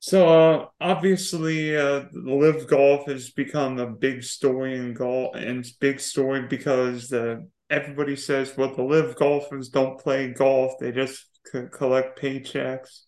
So 0.02 0.28
uh, 0.28 0.66
obviously, 0.80 1.76
uh, 1.76 2.04
LIV 2.14 2.66
Golf 2.69 3.07
has 3.07 3.30
become 3.30 3.78
a 3.78 3.87
big 3.87 4.23
story 4.23 4.76
in 4.76 4.95
golf, 4.95 5.37
and 5.37 5.59
it's 5.59 5.73
big 5.73 6.00
story 6.00 6.47
because 6.49 7.09
the 7.09 7.47
everybody 7.69 8.16
says, 8.16 8.57
well, 8.57 8.75
the 8.75 8.83
LIV 8.83 9.16
golfers 9.16 9.69
don't 9.69 10.00
play 10.00 10.33
golf; 10.33 10.78
they 10.80 10.90
just 10.92 11.26
c- 11.52 11.66
collect 11.71 12.19
paychecks. 12.19 13.02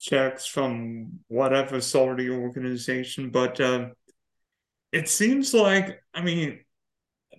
checks 0.00 0.46
from 0.46 1.20
whatever 1.28 1.80
Saudi 1.80 2.28
organization, 2.28 3.30
but 3.30 3.60
uh, 3.60 3.88
it 4.92 5.08
seems 5.08 5.54
like 5.54 6.02
I 6.14 6.22
mean 6.22 6.60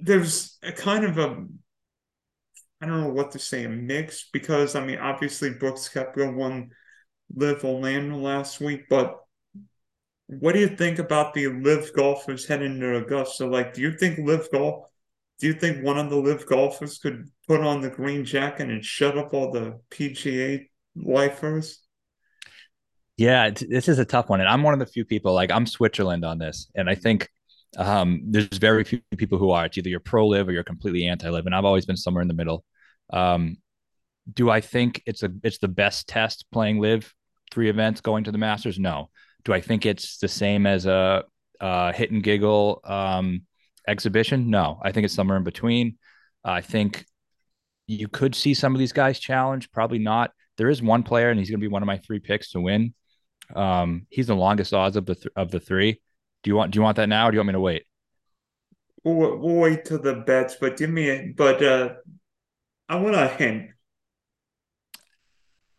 there's 0.02 0.58
a 0.64 0.72
kind 0.72 1.06
of 1.06 1.18
a 1.18 1.46
I 2.82 2.86
don't 2.86 3.02
know 3.02 3.14
what 3.14 3.32
to 3.32 3.40
say, 3.40 3.64
a 3.64 3.70
mix 3.70 4.30
because 4.32 4.76
I 4.76 4.86
mean 4.86 5.00
obviously 5.00 5.52
Brooks 5.52 5.90
Koepka 5.90 6.34
won 6.34 6.72
LIV 7.36 7.66
Orlando 7.66 8.18
last 8.18 8.60
week, 8.60 8.86
but 8.90 9.20
what 10.28 10.54
do 10.54 10.60
you 10.60 10.70
think 10.70 11.00
about 11.00 11.34
the 11.34 11.48
LIV 11.48 11.94
golfers 11.94 12.46
heading 12.46 12.80
to 12.80 12.98
Augusta? 12.98 13.46
Like, 13.46 13.74
do 13.74 13.82
you 13.82 13.98
think 13.98 14.20
LIV 14.20 14.50
golf? 14.52 14.86
Do 15.40 15.48
you 15.48 15.54
think 15.54 15.84
one 15.84 15.98
of 15.98 16.10
the 16.10 16.16
LIV 16.16 16.46
golfers 16.46 17.00
could 17.00 17.28
put 17.48 17.62
on 17.62 17.82
the 17.82 17.90
green 17.90 18.24
jacket 18.24 18.70
and 18.70 18.84
shut 18.84 19.18
up 19.18 19.34
all 19.34 19.52
the 19.52 19.80
PGA 19.90 20.68
lifers? 20.96 21.80
Yeah, 23.18 23.50
this 23.52 23.88
is 23.88 24.00
a 24.00 24.06
tough 24.06 24.30
one, 24.30 24.40
and 24.40 24.50
I'm 24.50 24.64
one 24.64 24.74
of 24.74 24.80
the 24.80 24.86
few 24.86 25.06
people. 25.06 25.34
Like, 25.34 25.52
I'm 25.52 25.68
Switzerland 25.68 26.26
on 26.26 26.40
this, 26.40 26.70
and 26.74 26.90
I 26.90 26.96
think 26.96 27.30
um, 27.78 28.22
there's 28.26 28.58
very 28.58 28.84
few 28.84 29.02
people 29.18 29.38
who 29.38 29.52
are. 29.52 29.66
It's 29.66 29.78
either 29.78 29.90
you're 29.90 30.00
pro 30.00 30.28
LIV 30.28 30.48
or 30.48 30.52
you're 30.52 30.64
completely 30.64 31.06
anti 31.06 31.30
LIV, 31.30 31.46
and 31.46 31.56
I've 31.56 31.66
always 31.66 31.86
been 31.86 31.98
somewhere 31.98 32.22
in 32.22 32.28
the 32.28 32.34
middle. 32.34 32.64
Um, 33.12 33.58
do 34.32 34.50
I 34.50 34.62
think 34.62 35.04
it's 35.06 35.22
a 35.22 35.30
it's 35.44 35.58
the 35.58 35.68
best 35.68 36.08
test 36.08 36.46
playing 36.52 36.80
LIV 36.80 37.14
three 37.54 37.70
events 37.70 38.02
going 38.02 38.24
to 38.24 38.32
the 38.32 38.38
Masters? 38.38 38.80
No. 38.80 39.10
Do 39.46 39.54
I 39.54 39.62
think 39.62 39.86
it's 39.86 40.18
the 40.18 40.28
same 40.28 40.66
as 40.66 40.86
a, 40.86 41.24
a 41.60 41.94
hit 41.94 42.12
and 42.12 42.24
giggle 42.24 42.82
um, 42.84 43.44
exhibition? 43.88 44.50
No. 44.50 44.80
I 44.84 44.92
think 44.92 45.06
it's 45.06 45.14
somewhere 45.14 45.38
in 45.38 45.44
between. 45.44 45.98
I 46.44 46.62
think 46.62 47.06
you 47.88 48.08
could 48.08 48.36
see 48.36 48.54
some 48.54 48.74
of 48.74 48.80
these 48.80 48.94
guys 48.94 49.20
challenge. 49.20 49.72
Probably 49.72 50.00
not. 50.00 50.32
There 50.58 50.70
is 50.70 50.82
one 50.82 51.04
player, 51.04 51.30
and 51.30 51.40
he's 51.40 51.50
going 51.50 51.60
to 51.60 51.64
be 51.64 51.72
one 51.72 51.84
of 51.84 51.88
my 51.88 51.98
three 51.98 52.20
picks 52.20 52.52
to 52.52 52.62
win. 52.62 52.94
Um, 53.56 54.08
he's 54.10 54.28
the 54.28 54.36
longest 54.36 54.74
odds 54.74 54.96
of 54.96 55.06
the 55.06 55.16
th- 55.16 55.34
of 55.36 55.52
the 55.52 55.60
three. 55.60 56.02
Do 56.44 56.50
you 56.50 56.56
want 56.56 56.72
do 56.72 56.78
you 56.78 56.84
want 56.84 56.98
that 56.98 57.10
now, 57.10 57.28
or 57.28 57.32
do 57.32 57.36
you 57.36 57.40
want 57.40 57.48
me 57.48 57.54
to 57.54 57.60
wait? 57.60 57.84
We'll, 59.04 59.38
we'll 59.38 59.56
wait 59.56 59.86
till 59.86 60.00
the 60.00 60.16
bets, 60.16 60.56
but 60.60 60.78
give 60.78 60.90
me 60.90 61.10
a, 61.10 61.34
but 61.36 61.62
uh, 61.62 61.90
I 62.88 62.96
want 62.96 63.16
a 63.16 63.28
hint. 63.28 63.72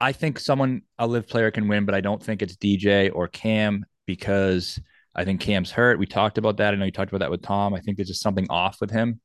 I 0.05 0.13
think 0.13 0.39
someone 0.39 0.83
a 0.99 1.07
LIV 1.07 1.29
player 1.29 1.51
can 1.51 1.67
win, 1.67 1.87
but 1.87 1.95
I 1.95 2.03
don't 2.03 2.23
think 2.23 2.43
it's 2.43 2.57
DJ 2.57 3.11
or 3.11 3.27
Cam 3.27 3.87
because 4.05 4.79
I 5.15 5.25
think 5.25 5.41
Cam's 5.41 5.71
hurt. 5.71 5.99
We 5.99 6.05
talked 6.05 6.37
about 6.37 6.59
that. 6.59 6.75
I 6.75 6.77
know 6.77 6.85
you 6.85 6.93
talked 6.93 7.11
about 7.11 7.21
that 7.21 7.31
with 7.31 7.41
Tom. 7.41 7.73
I 7.73 7.81
think 7.81 7.97
there's 7.97 8.09
just 8.09 8.23
something 8.23 8.47
off 8.51 8.83
with 8.83 8.91
him. 8.91 9.19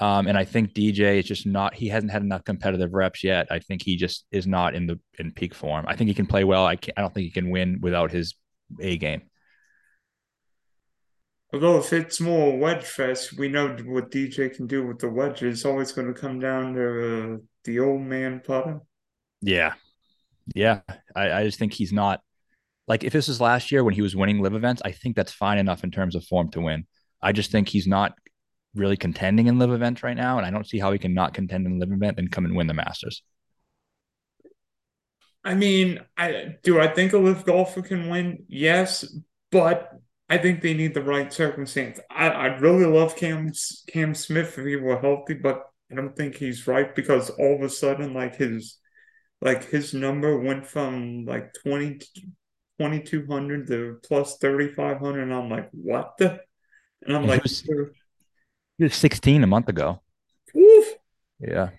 Um, 0.00 0.26
and 0.26 0.36
I 0.36 0.44
think 0.44 0.74
DJ 0.74 1.18
is 1.18 1.24
just 1.24 1.46
not. 1.46 1.72
He 1.72 1.88
hasn't 1.88 2.12
had 2.12 2.20
enough 2.20 2.44
competitive 2.44 2.92
reps 2.92 3.24
yet. 3.24 3.46
I 3.50 3.58
think 3.60 3.80
he 3.82 3.96
just 3.96 4.26
is 4.30 4.46
not 4.46 4.74
in 4.74 4.86
the 4.86 5.00
in 5.18 5.32
peak 5.32 5.54
form. 5.54 5.86
I 5.88 5.96
think 5.96 6.08
he 6.08 6.14
can 6.14 6.26
play 6.26 6.44
well. 6.44 6.66
I 6.66 6.76
I 6.94 7.00
don't 7.00 7.14
think 7.14 7.24
he 7.24 7.30
can 7.30 7.48
win 7.48 7.78
without 7.80 8.12
his 8.12 8.34
A 8.80 8.98
game. 8.98 9.22
Although 11.54 11.78
if 11.78 11.90
it's 11.94 12.20
more 12.20 12.54
wedge 12.58 12.84
fest, 12.84 13.38
we 13.38 13.48
know 13.48 13.68
what 13.86 14.10
DJ 14.10 14.54
can 14.54 14.66
do 14.66 14.86
with 14.86 14.98
the 14.98 15.08
wedge. 15.08 15.42
It's 15.42 15.64
always 15.64 15.90
going 15.92 16.12
to 16.12 16.20
come 16.20 16.38
down 16.38 16.74
to 16.74 17.34
uh, 17.34 17.36
the 17.64 17.80
old 17.80 18.02
man 18.02 18.42
putter. 18.44 18.80
Yeah, 19.40 19.72
yeah, 20.54 20.80
I, 21.14 21.32
I 21.32 21.44
just 21.44 21.58
think 21.58 21.72
he's 21.72 21.92
not 21.92 22.20
like 22.86 23.04
if 23.04 23.12
this 23.12 23.28
was 23.28 23.40
last 23.40 23.70
year 23.70 23.84
when 23.84 23.94
he 23.94 24.02
was 24.02 24.16
winning 24.16 24.40
LIV 24.40 24.54
events, 24.54 24.82
I 24.84 24.92
think 24.92 25.14
that's 25.14 25.32
fine 25.32 25.58
enough 25.58 25.84
in 25.84 25.90
terms 25.90 26.14
of 26.14 26.24
form 26.24 26.50
to 26.50 26.60
win. 26.60 26.86
I 27.20 27.32
just 27.32 27.50
think 27.50 27.68
he's 27.68 27.86
not 27.86 28.14
really 28.74 28.96
contending 28.96 29.46
in 29.46 29.58
LIV 29.58 29.72
events 29.72 30.02
right 30.02 30.16
now, 30.16 30.38
and 30.38 30.46
I 30.46 30.50
don't 30.50 30.66
see 30.66 30.78
how 30.78 30.92
he 30.92 30.98
can 30.98 31.14
not 31.14 31.34
contend 31.34 31.66
in 31.66 31.78
LIV 31.78 31.92
event 31.92 32.18
and 32.18 32.30
come 32.32 32.44
and 32.44 32.56
win 32.56 32.66
the 32.66 32.74
Masters. 32.74 33.22
I 35.44 35.54
mean, 35.54 36.00
I 36.16 36.56
do 36.62 36.80
I 36.80 36.88
think 36.88 37.12
a 37.12 37.18
LIV 37.18 37.44
golfer 37.44 37.82
can 37.82 38.08
win? 38.08 38.44
Yes, 38.48 39.04
but 39.50 39.92
I 40.28 40.38
think 40.38 40.60
they 40.60 40.74
need 40.74 40.94
the 40.94 41.02
right 41.02 41.32
circumstance. 41.32 42.00
I 42.10 42.28
I 42.28 42.46
really 42.58 42.86
love 42.86 43.16
Cam 43.16 43.52
Cam 43.86 44.14
Smith 44.14 44.58
if 44.58 44.66
he 44.66 44.76
were 44.76 44.98
healthy, 45.00 45.34
but 45.34 45.64
I 45.90 45.94
don't 45.94 46.16
think 46.16 46.36
he's 46.36 46.66
right 46.66 46.94
because 46.94 47.30
all 47.30 47.54
of 47.54 47.62
a 47.62 47.68
sudden, 47.68 48.14
like 48.14 48.36
his 48.36 48.77
like 49.40 49.68
his 49.68 49.94
number 49.94 50.38
went 50.38 50.66
from 50.66 51.24
like 51.24 51.52
20 51.62 52.00
2200 52.78 53.66
to 53.66 53.98
plus 54.04 54.36
3500 54.38 55.22
and 55.22 55.34
i'm 55.34 55.50
like 55.50 55.68
what 55.72 56.16
the? 56.18 56.40
And 57.02 57.16
i'm 57.16 57.26
like 57.26 57.42
he 57.42 57.44
was, 57.44 57.62
he 58.78 58.84
was 58.84 58.94
16 58.94 59.42
a 59.42 59.46
month 59.46 59.68
ago. 59.68 60.00
Oof. 60.56 60.94
yeah. 61.40 61.70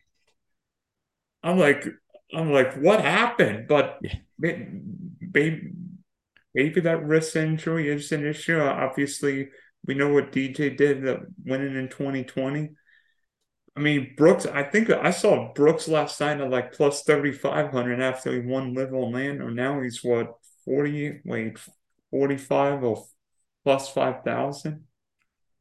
I'm 1.44 1.58
like 1.58 1.86
i'm 2.34 2.52
like 2.52 2.76
what 2.76 3.02
happened? 3.02 3.68
But 3.68 4.00
yeah. 4.02 4.16
maybe 4.38 5.72
maybe 6.54 6.82
that 6.82 7.06
wrist 7.06 7.36
injury 7.36 7.90
is 7.90 8.12
an 8.12 8.26
issue. 8.26 8.60
Obviously 8.60 9.50
we 9.86 9.94
know 9.94 10.14
what 10.14 10.32
dj 10.32 10.76
did 10.76 11.04
that 11.04 11.20
winning 11.46 11.76
in 11.76 11.88
2020 11.88 12.72
I 13.76 13.80
mean, 13.80 14.14
Brooks, 14.18 14.46
I 14.46 14.64
think 14.64 14.90
I 14.90 15.12
saw 15.12 15.54
Brooks 15.54 15.88
last 15.88 16.20
night 16.20 16.42
at 16.42 16.50
like 16.50 16.74
plus 16.74 17.04
3,500 17.04 18.02
after 18.02 18.32
he 18.34 18.40
won 18.40 18.74
Live 18.74 18.94
on 18.94 19.14
Land, 19.14 19.42
Orlando. 19.42 19.50
Now 19.50 19.82
he's 19.82 20.04
what, 20.04 20.34
40, 20.66 21.22
wait, 21.26 21.58
45 22.12 22.84
or 22.84 23.06
plus 23.64 23.90
5,000? 23.90 24.86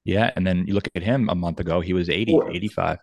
Yeah. 0.05 0.31
And 0.37 0.47
then 0.47 0.65
you 0.67 0.75
look 0.75 0.89
at 0.95 1.03
him 1.03 1.29
a 1.29 1.35
month 1.35 1.61
ago, 1.61 1.81
he 1.81 1.93
was 1.93 2.09
80, 2.09 2.39
85. 2.51 2.99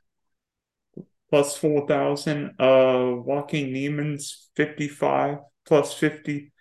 Plus 1.29 1.57
4,000. 1.57 2.55
Uh, 2.59 3.15
Joaquin 3.23 3.73
Niemann's 3.73 4.49
55, 4.55 5.39
plus 5.65 5.93
50, 5.93 6.51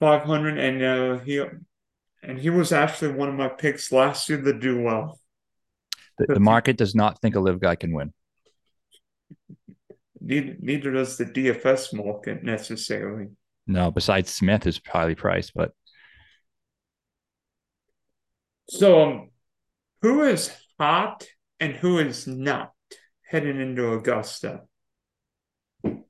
500. 0.00 0.58
And 0.58 0.82
uh, 0.82 1.18
he, 1.24 1.44
and 2.22 2.38
he 2.38 2.50
was 2.50 2.72
actually 2.72 3.12
one 3.12 3.28
of 3.28 3.34
my 3.34 3.48
picks 3.48 3.92
last 3.92 4.28
year 4.28 4.42
to 4.42 4.58
do 4.58 4.82
well. 4.82 5.20
The, 6.18 6.34
the 6.34 6.40
market 6.40 6.76
does 6.76 6.94
not 6.94 7.20
think 7.20 7.36
a 7.36 7.40
LIV 7.40 7.60
guy 7.60 7.74
can 7.76 7.92
win. 7.92 8.12
Neither, 10.24 10.54
neither 10.60 10.92
does 10.92 11.16
the 11.16 11.24
DFS 11.24 11.92
market 11.92 12.44
necessarily. 12.44 13.30
No, 13.66 13.90
besides 13.90 14.32
Smith 14.32 14.68
is 14.68 14.80
highly 14.86 15.16
priced, 15.16 15.52
but 15.52 15.72
so 18.68 19.02
um, 19.02 19.30
who 20.00 20.22
is 20.22 20.54
hot 20.78 21.26
and 21.60 21.74
who 21.74 21.98
is 21.98 22.26
not 22.26 22.72
heading 23.28 23.60
into 23.60 23.92
Augusta? 23.92 24.62
In 25.84 26.04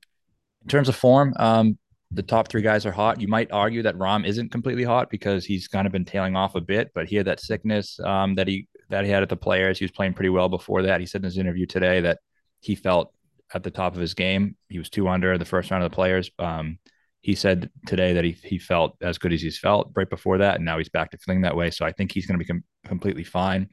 terms 0.67 0.89
of 0.89 0.95
form, 0.95 1.33
um, 1.37 1.77
the 2.11 2.23
top 2.23 2.47
three 2.47 2.61
guys 2.61 2.85
are 2.85 2.91
hot. 2.91 3.19
You 3.19 3.27
might 3.27 3.51
argue 3.51 3.83
that 3.83 3.95
Rahm 3.95 4.25
isn't 4.25 4.51
completely 4.51 4.83
hot 4.83 5.09
because 5.09 5.45
he's 5.45 5.67
kind 5.67 5.85
of 5.85 5.91
been 5.91 6.05
tailing 6.05 6.35
off 6.35 6.55
a 6.55 6.61
bit, 6.61 6.91
but 6.93 7.07
he 7.07 7.15
had 7.15 7.27
that 7.27 7.39
sickness 7.39 7.99
um, 7.99 8.35
that 8.35 8.47
he 8.47 8.67
that 8.93 9.05
he 9.05 9.11
had 9.11 9.23
at 9.23 9.29
the 9.29 9.35
players. 9.35 9.79
He 9.79 9.85
was 9.85 9.91
playing 9.91 10.13
pretty 10.13 10.29
well 10.29 10.49
before 10.49 10.83
that. 10.83 10.99
He 10.99 11.07
said 11.07 11.21
in 11.21 11.25
his 11.25 11.39
interview 11.39 11.65
today 11.65 12.01
that 12.01 12.19
he 12.59 12.75
felt 12.75 13.11
at 13.53 13.63
the 13.63 13.71
top 13.71 13.95
of 13.95 13.99
his 13.99 14.13
game. 14.13 14.55
He 14.69 14.77
was 14.77 14.89
two 14.89 15.07
under 15.07 15.37
the 15.37 15.45
first 15.45 15.71
round 15.71 15.83
of 15.83 15.91
the 15.91 15.95
players. 15.95 16.29
Um, 16.37 16.77
he 17.21 17.33
said 17.33 17.71
today 17.87 18.13
that 18.13 18.23
he 18.23 18.31
he 18.43 18.59
felt 18.59 18.97
as 19.01 19.17
good 19.17 19.33
as 19.33 19.41
he's 19.41 19.57
felt 19.57 19.91
right 19.95 20.09
before 20.09 20.37
that, 20.39 20.57
and 20.57 20.65
now 20.65 20.77
he's 20.77 20.89
back 20.89 21.09
to 21.11 21.17
feeling 21.17 21.41
that 21.41 21.55
way. 21.55 21.71
So 21.71 21.85
I 21.85 21.91
think 21.91 22.11
he's 22.11 22.27
going 22.27 22.37
to 22.37 22.45
be 22.45 22.47
com- 22.47 22.63
completely 22.85 23.23
fine. 23.23 23.69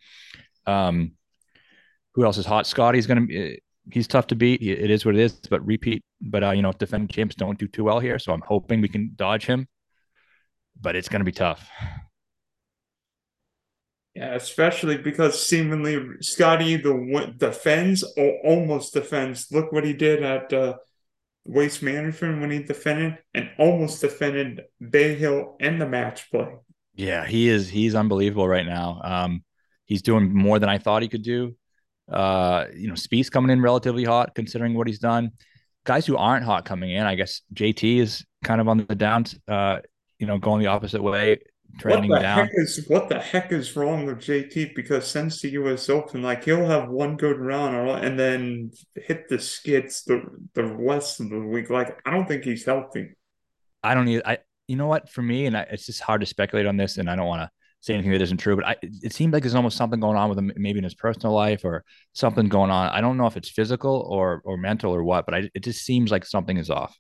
Um, 0.67 1.13
who 2.15 2.25
else 2.25 2.39
is 2.39 2.47
hot? 2.47 2.67
Scotty's 2.67 3.07
going 3.07 3.21
to 3.21 3.27
be. 3.27 3.63
He's 3.93 4.07
tough 4.07 4.29
to 4.29 4.37
beat. 4.37 4.63
It 4.63 4.91
is 4.91 5.05
what 5.05 5.17
it 5.17 5.21
is. 5.21 5.33
But 5.51 5.67
repeat. 5.67 6.03
But 6.21 6.45
uh, 6.45 6.51
you 6.53 6.63
know, 6.63 6.73
defending 6.73 7.09
champs 7.09 7.35
don't 7.35 7.59
do 7.59 7.69
too 7.69 7.85
well 7.85 8.01
here. 8.01 8.19
So 8.19 8.33
I'm 8.33 8.43
hoping 8.47 8.81
we 8.81 8.89
can 8.89 9.13
dodge 9.17 9.47
him. 9.47 9.67
But 10.81 10.97
it's 10.97 11.09
going 11.09 11.21
to 11.21 11.25
be 11.25 11.33
tough. 11.33 11.69
Yeah, 14.15 14.35
especially 14.35 14.99
because 14.99 15.41
seemingly 15.41 15.99
Scotty 16.21 16.77
the 16.77 17.35
defends 17.37 18.03
or 18.17 18.39
almost 18.45 18.93
defends. 18.93 19.51
Look 19.53 19.73
what 19.73 19.85
he 19.85 19.93
did 19.93 20.25
at 20.25 20.53
uh, 20.53 20.75
Waste 21.45 21.83
Management 21.83 22.41
when 22.41 22.51
he 22.51 22.63
defended 22.63 23.19
and 23.35 23.51
almost 23.59 24.01
defended 24.01 24.63
Bay 24.81 25.15
Hill 25.15 25.57
and 25.61 25.81
the 25.81 25.87
match 25.87 26.29
play. 26.31 26.49
Yeah, 26.95 27.25
he 27.25 27.49
is. 27.49 27.69
He's 27.69 27.95
unbelievable 27.95 28.49
right 28.49 28.67
now. 28.67 29.01
Um, 29.05 29.45
he's 29.87 30.03
doing 30.03 30.35
more 30.35 30.59
than 30.59 30.69
I 30.69 30.79
thought 30.79 31.03
he 31.03 31.09
could 31.09 31.23
do. 31.23 31.55
Uh, 32.11 32.67
you 32.75 32.89
know, 32.89 32.95
Spieth 32.95 33.31
coming 33.31 33.53
in 33.53 33.63
relatively 33.63 34.05
hot 34.05 34.35
considering 34.35 34.75
what 34.75 34.89
he's 34.89 34.99
done. 34.99 35.31
Guys 35.85 36.05
who 36.05 36.17
aren't 36.17 36.45
hot 36.45 36.65
coming 36.65 36.91
in, 36.91 37.07
I 37.07 37.15
guess 37.15 37.43
JT 37.55 37.99
is 37.99 38.25
kind 38.43 38.61
of 38.61 38.69
on 38.69 38.79
the 38.79 38.95
down. 38.97 39.25
Uh, 39.47 39.79
you 40.19 40.27
know, 40.27 40.37
going 40.37 40.61
the 40.61 40.67
opposite 40.67 41.03
way 41.03 41.39
trending 41.79 42.11
what 42.11 42.19
the 42.19 42.23
down. 42.23 42.39
Heck 42.39 42.51
is, 42.55 42.85
what 42.89 43.09
the 43.09 43.19
heck 43.19 43.53
is 43.53 43.77
wrong 43.77 44.07
with 44.07 44.19
JT? 44.19 44.75
Because 44.75 45.07
since 45.07 45.41
the 45.41 45.51
U.S. 45.51 45.89
Open, 45.89 46.23
like 46.23 46.45
he'll 46.45 46.67
have 46.67 46.89
one 46.89 47.17
good 47.17 47.39
round 47.39 47.77
and 48.05 48.19
then 48.19 48.71
hit 48.95 49.29
the 49.29 49.39
skids 49.39 50.05
the 50.05 50.23
the 50.55 50.65
rest 50.65 51.21
of 51.21 51.31
the 51.31 51.41
week. 51.41 51.71
Like 51.71 52.01
I 52.07 52.11
don't 52.11 52.27
think 52.27 52.45
he's 52.45 52.65
healthy. 52.65 53.11
I 53.83 53.95
don't 53.95 54.05
need. 54.05 54.23
I 54.25 54.39
you 54.69 54.77
know 54.77 54.87
what? 54.87 55.09
For 55.09 55.23
me, 55.23 55.47
and 55.47 55.57
I, 55.57 55.63
it's 55.71 55.87
just 55.87 56.01
hard 56.01 56.21
to 56.21 56.27
speculate 56.27 56.67
on 56.67 56.77
this, 56.77 56.99
and 56.99 57.11
I 57.11 57.17
don't 57.17 57.27
want 57.27 57.43
to 57.43 57.51
say 57.81 57.95
anything 57.95 58.13
that 58.13 58.23
isn't 58.23 58.39
true. 58.39 58.57
But 58.57 58.67
I, 58.67 58.77
it 58.83 59.13
seems 59.13 59.33
like 59.33 59.43
there's 59.43 59.55
almost 59.55 59.77
something 59.77 60.01
going 60.01 60.17
on 60.17 60.29
with 60.29 60.39
him, 60.39 60.53
maybe 60.57 60.79
in 60.79 60.85
his 60.85 60.95
personal 60.95 61.35
life 61.35 61.65
or 61.65 61.85
something 62.13 62.49
going 62.49 62.71
on. 62.71 62.91
I 62.91 63.01
don't 63.01 63.17
know 63.17 63.27
if 63.27 63.37
it's 63.37 63.51
physical 63.51 64.07
or 64.09 64.43
or 64.45 64.57
mental 64.57 64.95
or 64.95 65.03
what, 65.03 65.27
but 65.27 65.35
I, 65.35 65.51
it 65.55 65.65
just 65.65 65.85
seems 65.85 66.11
like 66.11 66.25
something 66.25 66.57
is 66.57 66.71
off. 66.71 66.97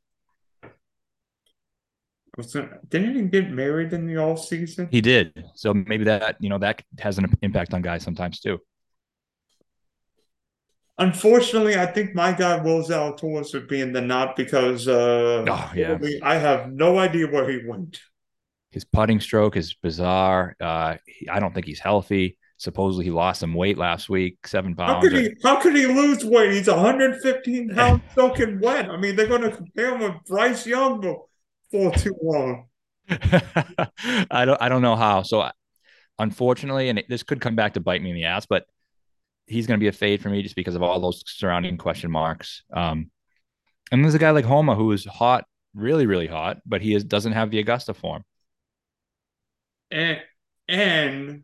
Didn't 2.43 3.15
he 3.15 3.23
get 3.23 3.51
married 3.51 3.93
in 3.93 4.07
the 4.07 4.17
off 4.19 4.45
season? 4.45 4.89
He 4.91 5.01
did. 5.01 5.45
So 5.55 5.75
maybe 5.75 6.05
that 6.05 6.37
you 6.41 6.49
know 6.49 6.59
that 6.59 6.83
has 6.99 7.19
an 7.19 7.33
impact 7.43 7.75
on 7.75 7.83
guys 7.83 8.03
sometimes 8.03 8.41
too. 8.41 8.59
Unfortunately, 10.99 11.79
I 11.79 11.87
think 11.87 12.15
my 12.15 12.33
guy 12.33 12.61
Will 12.61 12.83
Zalatoris 12.83 13.55
would 13.55 13.69
be 13.69 13.81
in 13.81 13.95
the 13.95 14.03
knot 14.03 14.37
because 14.37 14.87
uh, 14.87 15.47
oh, 15.49 15.73
yeah. 15.75 15.99
I 16.23 16.35
have 16.35 16.71
no 16.73 16.99
idea 16.99 17.27
where 17.27 17.49
he 17.49 17.67
went. 17.67 17.99
His 18.71 18.85
putting 18.85 19.19
stroke 19.19 19.57
is 19.57 19.73
bizarre. 19.73 20.55
Uh, 20.61 20.97
he, 21.07 21.27
I 21.27 21.41
don't 21.41 21.55
think 21.55 21.65
he's 21.65 21.81
healthy. 21.81 22.37
Supposedly 22.59 23.07
he 23.07 23.11
lost 23.11 23.41
some 23.41 23.55
weight 23.55 23.79
last 23.79 24.11
week, 24.11 24.47
seven 24.47 24.77
pounds. 24.77 24.93
How 24.93 25.01
could 25.01 25.13
he? 25.15 25.35
How 25.43 25.57
could 25.59 25.75
he 25.75 25.87
lose 25.87 26.23
weight? 26.23 26.53
He's 26.53 26.69
115 26.69 27.71
pounds 27.71 28.03
soaking 28.15 28.61
wet. 28.61 28.91
I 28.91 28.99
mean, 28.99 29.17
they're 29.17 29.27
going 29.27 29.41
to 29.41 29.51
compare 29.51 29.95
him 29.95 30.03
with 30.03 30.23
Bryce 30.27 30.67
Young 30.67 31.01
for 31.71 31.93
too 31.93 32.17
long. 32.23 32.67
I 33.11 34.45
don't. 34.45 34.61
I 34.61 34.69
don't 34.69 34.83
know 34.83 34.97
how. 34.97 35.23
So, 35.23 35.41
I, 35.41 35.53
unfortunately, 36.19 36.89
and 36.89 36.99
it, 36.99 37.07
this 37.09 37.23
could 37.23 37.41
come 37.41 37.57
back 37.57 37.75
to 37.75 37.81
bite 37.81 38.03
me 38.03 38.11
in 38.11 38.17
the 38.17 38.25
ass, 38.25 38.47
but 38.47 38.67
he's 39.47 39.67
going 39.67 39.79
to 39.79 39.83
be 39.83 39.89
a 39.89 39.93
fade 39.93 40.23
for 40.23 40.31
me 40.31 40.43
just 40.43 40.57
because 40.57 40.75
of 40.75 40.83
all 40.83 41.01
those 41.01 41.23
surrounding 41.27 41.77
question 41.77 42.11
marks. 42.11 42.63
Um, 42.73 43.11
and 43.91 44.05
there's 44.05 44.15
a 44.15 44.19
guy 44.19 44.31
like 44.31 44.45
Homa 44.45 44.77
who 44.77 44.93
is 44.93 45.05
hot, 45.05 45.45
really, 45.75 46.07
really 46.07 46.29
hot, 46.29 46.59
but 46.65 46.81
he 46.81 46.95
is, 46.95 47.05
doesn't 47.05 47.33
have 47.33 47.51
the 47.51 47.59
Augusta 47.59 47.95
form. 47.95 48.25
And 49.91 50.21
and 50.69 51.43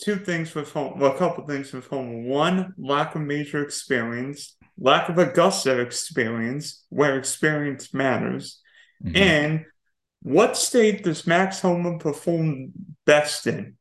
two 0.00 0.16
things 0.16 0.54
with 0.54 0.72
Homa, 0.72 0.96
well, 0.96 1.14
a 1.14 1.18
couple 1.18 1.46
things 1.46 1.72
with 1.72 1.86
Homa. 1.86 2.28
One, 2.28 2.74
lack 2.76 3.14
of 3.14 3.22
major 3.22 3.62
experience, 3.62 4.56
lack 4.76 5.08
of 5.08 5.18
Augusta 5.18 5.78
experience, 5.78 6.84
where 6.88 7.16
experience 7.16 7.94
matters. 7.94 8.60
Mm-hmm. 9.04 9.16
And 9.16 9.64
what 10.22 10.56
state 10.56 11.04
does 11.04 11.26
Max 11.26 11.60
Homa 11.60 11.98
perform 11.98 12.72
best 13.06 13.46
in? 13.46 13.76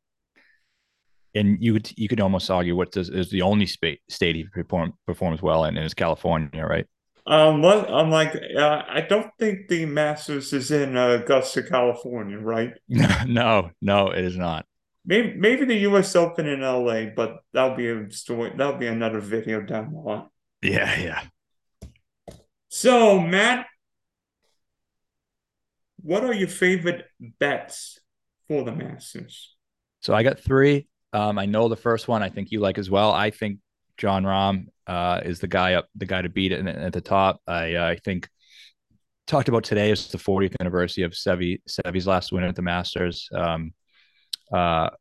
And 1.35 1.61
you 1.61 1.73
could 1.73 1.91
you 1.97 2.07
could 2.07 2.19
almost 2.19 2.49
argue 2.49 2.75
what 2.75 2.91
does 2.91 3.09
is 3.09 3.29
the 3.29 3.43
only 3.43 3.65
state 3.65 4.01
state 4.09 4.35
he 4.35 4.45
perform, 4.45 4.93
performs 5.05 5.41
well 5.41 5.65
in 5.65 5.77
is 5.77 5.93
California, 5.93 6.65
right? 6.65 6.85
Um, 7.27 7.61
what 7.61 7.91
I'm 7.91 8.09
like, 8.09 8.33
uh, 8.57 8.83
I 8.87 9.01
don't 9.01 9.29
think 9.37 9.67
the 9.67 9.85
Masters 9.85 10.53
is 10.53 10.71
in 10.71 10.95
uh, 10.95 11.19
Augusta, 11.21 11.61
California, 11.61 12.39
right? 12.39 12.71
no, 12.87 13.71
no, 13.81 14.11
it 14.11 14.23
is 14.23 14.37
not. 14.37 14.65
Maybe 15.05 15.35
maybe 15.35 15.65
the 15.65 15.75
U.S. 15.89 16.15
Open 16.15 16.47
in 16.47 16.63
L.A., 16.63 17.07
but 17.07 17.39
that'll 17.53 17.75
be 17.75 17.89
a 17.89 18.09
story. 18.11 18.53
That'll 18.55 18.77
be 18.77 18.87
another 18.87 19.19
video 19.19 19.61
down 19.61 19.91
the 19.91 19.99
line. 19.99 20.27
Yeah, 20.61 20.99
yeah. 20.99 22.35
So, 22.69 23.19
Matt, 23.19 23.67
what 26.07 26.23
are 26.23 26.33
your 26.33 26.47
favorite 26.47 27.05
bets 27.37 27.99
for 28.47 28.63
the 28.63 28.71
Masters? 28.71 29.53
So 29.99 30.13
I 30.13 30.23
got 30.23 30.39
three. 30.39 30.87
Um, 31.11 31.37
I 31.37 31.45
know 31.45 31.67
the 31.67 31.75
first 31.75 32.07
one. 32.07 32.23
I 32.23 32.29
think 32.29 32.49
you 32.49 32.61
like 32.61 32.77
as 32.77 32.89
well. 32.89 33.11
I 33.11 33.29
think 33.29 33.59
Jon 33.97 34.23
Rahm 34.23 34.67
uh, 34.87 35.19
is 35.25 35.41
the 35.41 35.49
guy 35.49 35.73
up, 35.73 35.89
the 35.95 36.05
guy 36.05 36.21
to 36.21 36.29
beat 36.29 36.53
it 36.53 36.65
at 36.65 36.93
the 36.93 37.01
top. 37.01 37.41
I 37.45 37.75
uh, 37.75 37.87
I 37.87 37.95
think 37.97 38.29
talked 39.25 39.49
about 39.49 39.65
today 39.65 39.91
is 39.91 40.07
the 40.07 40.17
40th 40.17 40.55
anniversary 40.61 41.03
of 41.03 41.11
Seve 41.11 41.59
Seve's 41.67 42.07
last 42.07 42.31
win 42.31 42.45
at 42.45 42.55
the 42.55 42.61
Masters. 42.61 43.27
Um, 43.33 43.73
uh, 44.53 44.91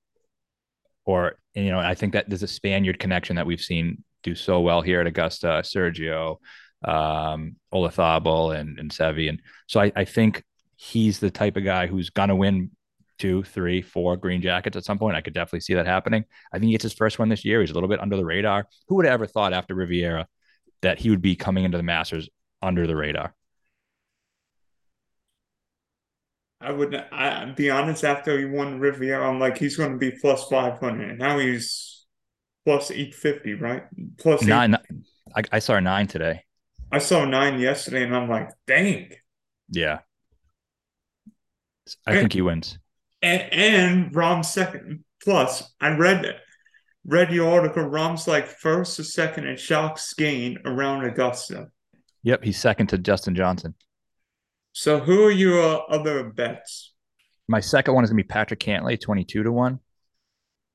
or 1.04 1.38
you 1.54 1.70
know, 1.70 1.78
I 1.78 1.94
think 1.94 2.14
that 2.14 2.28
there's 2.28 2.42
a 2.42 2.48
Spaniard 2.48 2.98
connection 2.98 3.36
that 3.36 3.46
we've 3.46 3.60
seen 3.60 4.02
do 4.24 4.34
so 4.34 4.58
well 4.58 4.82
here 4.82 5.02
at 5.02 5.06
Augusta. 5.06 5.62
Sergio, 5.62 6.38
um, 6.84 7.54
Olazabal, 7.72 8.58
and 8.58 8.80
and 8.80 8.90
Seve, 8.90 9.28
and 9.28 9.40
so 9.68 9.78
I, 9.78 9.92
I 9.94 10.04
think 10.04 10.42
he's 10.76 11.18
the 11.18 11.30
type 11.30 11.56
of 11.56 11.64
guy 11.64 11.86
who's 11.86 12.10
gonna 12.10 12.36
win 12.36 12.70
two, 13.18 13.42
three, 13.44 13.82
four 13.82 14.16
green 14.16 14.42
jackets 14.42 14.76
at 14.76 14.84
some 14.84 14.98
point. 14.98 15.16
I 15.16 15.20
could 15.20 15.34
definitely 15.34 15.60
see 15.60 15.74
that 15.74 15.86
happening. 15.86 16.24
I 16.52 16.58
think 16.58 16.66
he 16.66 16.72
gets 16.72 16.82
his 16.82 16.92
first 16.92 17.18
one 17.18 17.28
this 17.28 17.44
year. 17.44 17.60
He's 17.60 17.70
a 17.70 17.74
little 17.74 17.88
bit 17.88 18.00
under 18.00 18.16
the 18.16 18.24
radar. 18.24 18.66
Who 18.88 18.96
would 18.96 19.06
have 19.06 19.14
ever 19.14 19.26
thought 19.26 19.52
after 19.52 19.74
Riviera 19.74 20.26
that 20.82 20.98
he 20.98 21.10
would 21.10 21.22
be 21.22 21.36
coming 21.36 21.64
into 21.64 21.78
the 21.78 21.82
Masters 21.82 22.28
under 22.62 22.86
the 22.86 22.96
radar? 22.96 23.34
I 26.60 26.72
would 26.72 26.94
I 26.94 27.44
be 27.56 27.70
honest 27.70 28.02
after 28.04 28.38
he 28.38 28.44
won 28.44 28.80
Riviera, 28.80 29.28
I'm 29.28 29.38
like 29.38 29.58
he's 29.58 29.76
gonna 29.76 29.98
be 29.98 30.10
plus 30.10 30.48
five 30.48 30.78
hundred. 30.78 31.18
Now 31.18 31.38
he's 31.38 32.06
plus 32.64 32.90
eight 32.90 33.14
fifty, 33.14 33.54
right? 33.54 33.84
Plus 34.18 34.42
nine. 34.42 34.76
I, 35.34 35.42
I 35.52 35.58
saw 35.58 35.78
nine 35.80 36.06
today. 36.06 36.42
I 36.90 36.98
saw 36.98 37.24
nine 37.24 37.58
yesterday 37.58 38.04
and 38.04 38.16
I'm 38.16 38.28
like, 38.28 38.50
dang. 38.66 39.10
Yeah. 39.68 40.00
I 42.06 42.12
and, 42.12 42.20
think 42.20 42.32
he 42.32 42.42
wins 42.42 42.78
and, 43.22 43.52
and 43.52 44.14
Rahm's 44.14 44.50
second. 44.52 45.04
Plus, 45.22 45.72
I 45.80 45.96
read 45.96 46.36
read 47.04 47.32
your 47.32 47.50
article. 47.50 47.84
Rahm's 47.84 48.28
like 48.28 48.46
first 48.46 48.98
or 49.00 49.04
second 49.04 49.46
in 49.46 49.56
shocks 49.56 50.14
gain 50.14 50.58
around 50.64 51.04
Augusta. 51.04 51.68
Yep, 52.22 52.44
he's 52.44 52.58
second 52.58 52.88
to 52.88 52.98
Dustin 52.98 53.34
Johnson. 53.34 53.74
So, 54.72 55.00
who 55.00 55.24
are 55.24 55.30
your 55.30 55.90
other 55.90 56.24
bets? 56.24 56.92
My 57.48 57.60
second 57.60 57.94
one 57.94 58.04
is 58.04 58.10
gonna 58.10 58.22
be 58.22 58.28
Patrick 58.28 58.60
Cantlay, 58.60 59.00
twenty-two 59.00 59.42
to 59.42 59.52
one. 59.52 59.80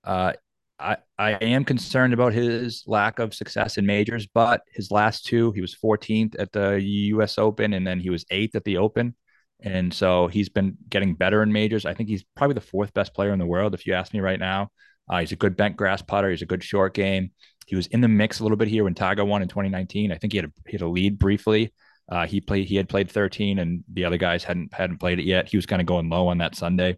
Uh, 0.04 0.34
I 0.80 0.98
I 1.18 1.32
am 1.34 1.64
concerned 1.64 2.14
about 2.14 2.34
his 2.34 2.84
lack 2.88 3.20
of 3.20 3.34
success 3.34 3.78
in 3.78 3.86
majors, 3.86 4.28
but 4.28 4.62
his 4.74 4.90
last 4.90 5.26
two, 5.26 5.52
he 5.52 5.62
was 5.62 5.76
14th 5.76 6.36
at 6.40 6.52
the 6.52 6.82
U.S. 6.82 7.38
Open, 7.38 7.74
and 7.74 7.86
then 7.86 8.00
he 8.00 8.10
was 8.10 8.26
eighth 8.32 8.56
at 8.56 8.64
the 8.64 8.78
Open. 8.78 9.16
And 9.62 9.94
so 9.94 10.28
he's 10.28 10.50
been 10.50 10.78
getting 10.90 11.14
better 11.14 11.44
in 11.44 11.52
majors. 11.52 11.86
I 11.86 11.94
think 11.94 12.10
he's 12.10 12.24
probably 12.36 12.56
the 12.56 12.62
fourth 12.62 12.94
best 12.94 13.14
player 13.14 13.32
in 13.32 13.40
the 13.40 13.46
world, 13.46 13.74
if 13.74 13.86
you 13.86 13.94
ask 13.94 14.14
me 14.14 14.20
right 14.20 14.40
now. 14.40 14.70
Uh, 15.10 15.20
he's 15.20 15.32
a 15.32 15.36
good 15.36 15.56
bent 15.56 15.78
grass 15.78 16.02
putter. 16.02 16.30
He's 16.30 16.42
a 16.42 16.48
good 16.48 16.64
short 16.64 16.94
game. 16.94 17.32
He 17.68 17.76
was 17.76 17.88
in 17.88 18.02
the 18.02 18.08
mix 18.08 18.40
a 18.40 18.44
little 18.44 18.58
bit 18.58 18.68
here 18.68 18.84
when 18.84 18.96
Tiger 18.96 19.24
won 19.24 19.42
in 19.42 19.48
2019. 19.48 20.12
I 20.12 20.18
think 20.18 20.34
he 20.34 20.38
had 20.38 20.46
a, 20.46 20.52
he 20.66 20.72
had 20.74 20.82
a 20.82 20.88
lead 20.88 21.20
briefly. 21.20 21.74
Uh, 22.10 22.26
he 22.26 22.42
played 22.42 22.68
he 22.68 22.76
had 22.76 22.90
played 22.90 23.10
13, 23.10 23.60
and 23.60 23.84
the 23.92 24.06
other 24.06 24.18
guys 24.18 24.44
hadn't 24.44 24.74
hadn't 24.74 24.98
played 24.98 25.20
it 25.20 25.26
yet. 25.26 25.48
He 25.48 25.58
was 25.58 25.66
kind 25.66 25.82
of 25.82 25.86
going 25.86 26.10
low 26.10 26.28
on 26.28 26.40
that 26.40 26.56
Sunday. 26.56 26.98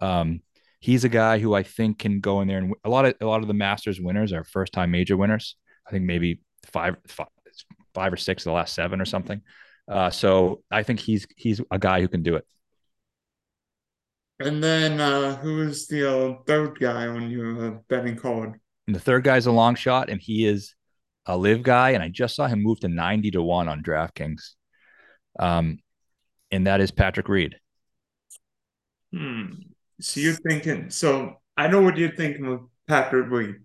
Um, 0.00 0.40
he's 0.80 1.04
a 1.04 1.08
guy 1.08 1.38
who 1.38 1.54
I 1.54 1.62
think 1.62 2.00
can 2.00 2.20
go 2.20 2.40
in 2.40 2.48
there 2.48 2.58
and 2.58 2.74
a 2.84 2.90
lot 2.90 3.06
of 3.06 3.14
a 3.20 3.26
lot 3.26 3.40
of 3.40 3.48
the 3.48 3.54
Masters 3.54 4.00
winners 4.00 4.32
are 4.32 4.44
first 4.44 4.72
time 4.72 4.90
major 4.90 5.16
winners. 5.16 5.56
I 5.86 5.90
think 5.90 6.04
maybe 6.04 6.40
five, 6.66 6.96
five, 7.08 7.28
five 7.94 8.12
or 8.12 8.16
six 8.16 8.42
of 8.42 8.50
the 8.50 8.54
last 8.54 8.74
seven 8.74 9.00
or 9.00 9.04
something. 9.04 9.40
Uh, 9.88 10.10
so 10.10 10.62
I 10.70 10.82
think 10.82 11.00
he's 11.00 11.26
he's 11.36 11.60
a 11.70 11.78
guy 11.78 12.00
who 12.00 12.08
can 12.08 12.22
do 12.22 12.36
it. 12.36 12.46
And 14.40 14.62
then 14.62 15.00
uh, 15.00 15.36
who 15.36 15.62
is 15.62 15.86
the 15.86 16.10
uh, 16.10 16.34
third 16.46 16.78
guy 16.78 17.06
on 17.06 17.30
your 17.30 17.66
uh, 17.66 17.78
betting 17.88 18.16
card? 18.16 18.58
And 18.86 18.96
the 18.96 19.00
third 19.00 19.24
guy 19.24 19.36
is 19.36 19.46
a 19.46 19.52
long 19.52 19.74
shot, 19.74 20.10
and 20.10 20.20
he 20.20 20.46
is 20.46 20.74
a 21.26 21.36
LIV 21.36 21.62
guy. 21.62 21.90
And 21.90 22.02
I 22.02 22.08
just 22.08 22.34
saw 22.34 22.46
him 22.46 22.62
move 22.62 22.80
to 22.80 22.88
ninety 22.88 23.30
to 23.32 23.42
one 23.42 23.68
on 23.68 23.82
DraftKings. 23.82 24.54
Um, 25.38 25.78
and 26.50 26.66
that 26.66 26.80
is 26.80 26.90
Patrick 26.90 27.28
Reed. 27.28 27.56
Hmm. 29.12 29.46
So 30.00 30.20
you're 30.20 30.34
thinking? 30.34 30.90
So 30.90 31.40
I 31.56 31.68
know 31.68 31.82
what 31.82 31.96
you're 31.96 32.16
thinking 32.16 32.46
of 32.46 32.60
Patrick 32.88 33.30
Reed. 33.30 33.56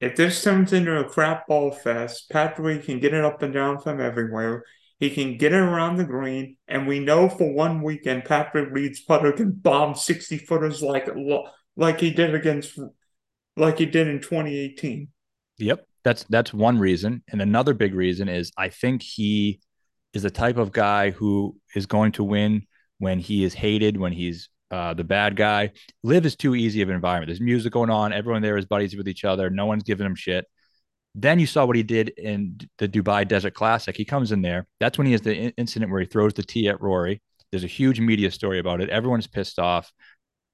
If 0.00 0.16
this 0.16 0.42
turns 0.42 0.72
into 0.72 0.98
a 0.98 1.08
crap 1.08 1.46
ball 1.46 1.70
fest, 1.70 2.30
Patrick 2.30 2.66
Reed 2.66 2.84
can 2.84 3.00
get 3.00 3.14
it 3.14 3.24
up 3.24 3.42
and 3.42 3.54
down 3.54 3.80
from 3.80 4.00
everywhere. 4.00 4.64
He 5.04 5.10
can 5.10 5.36
get 5.36 5.52
it 5.52 5.58
around 5.58 5.96
the 5.96 6.04
green, 6.04 6.56
and 6.66 6.86
we 6.88 6.98
know 6.98 7.28
for 7.28 7.52
one 7.52 7.82
weekend 7.82 8.24
Patrick 8.24 8.70
Reed's 8.72 9.00
putter 9.00 9.32
can 9.32 9.50
bomb 9.50 9.94
sixty 9.94 10.38
footers 10.38 10.80
like 10.80 11.10
like 11.76 12.00
he 12.00 12.10
did 12.10 12.34
against 12.34 12.78
like 13.54 13.78
he 13.78 13.84
did 13.84 14.08
in 14.08 14.22
2018. 14.22 15.08
Yep, 15.58 15.86
that's 16.04 16.24
that's 16.30 16.54
one 16.54 16.78
reason, 16.78 17.22
and 17.28 17.42
another 17.42 17.74
big 17.74 17.94
reason 17.94 18.30
is 18.30 18.50
I 18.56 18.70
think 18.70 19.02
he 19.02 19.60
is 20.14 20.22
the 20.22 20.30
type 20.30 20.56
of 20.56 20.72
guy 20.72 21.10
who 21.10 21.54
is 21.74 21.84
going 21.84 22.12
to 22.12 22.24
win 22.24 22.62
when 22.96 23.18
he 23.18 23.44
is 23.44 23.52
hated, 23.52 23.98
when 23.98 24.12
he's 24.12 24.48
uh, 24.70 24.94
the 24.94 25.04
bad 25.04 25.36
guy. 25.36 25.70
LIV 26.02 26.24
is 26.24 26.36
too 26.36 26.54
easy 26.54 26.80
of 26.80 26.88
an 26.88 26.94
environment. 26.94 27.28
There's 27.28 27.42
music 27.42 27.74
going 27.74 27.90
on. 27.90 28.14
Everyone 28.14 28.40
there 28.40 28.56
is 28.56 28.64
buddies 28.64 28.96
with 28.96 29.06
each 29.06 29.26
other. 29.26 29.50
No 29.50 29.66
one's 29.66 29.82
giving 29.82 30.06
him 30.06 30.14
shit. 30.14 30.46
Then 31.14 31.38
you 31.38 31.46
saw 31.46 31.64
what 31.64 31.76
he 31.76 31.82
did 31.82 32.08
in 32.10 32.58
the 32.78 32.88
Dubai 32.88 33.26
Desert 33.26 33.54
Classic. 33.54 33.96
He 33.96 34.04
comes 34.04 34.32
in 34.32 34.42
there. 34.42 34.66
That's 34.80 34.98
when 34.98 35.06
he 35.06 35.12
has 35.12 35.20
the 35.20 35.54
incident 35.56 35.92
where 35.92 36.00
he 36.00 36.06
throws 36.06 36.34
the 36.34 36.42
tee 36.42 36.68
at 36.68 36.80
Rory. 36.80 37.22
There's 37.50 37.64
a 37.64 37.68
huge 37.68 38.00
media 38.00 38.30
story 38.32 38.58
about 38.58 38.80
it. 38.80 38.90
Everyone's 38.90 39.28
pissed 39.28 39.60
off. 39.60 39.92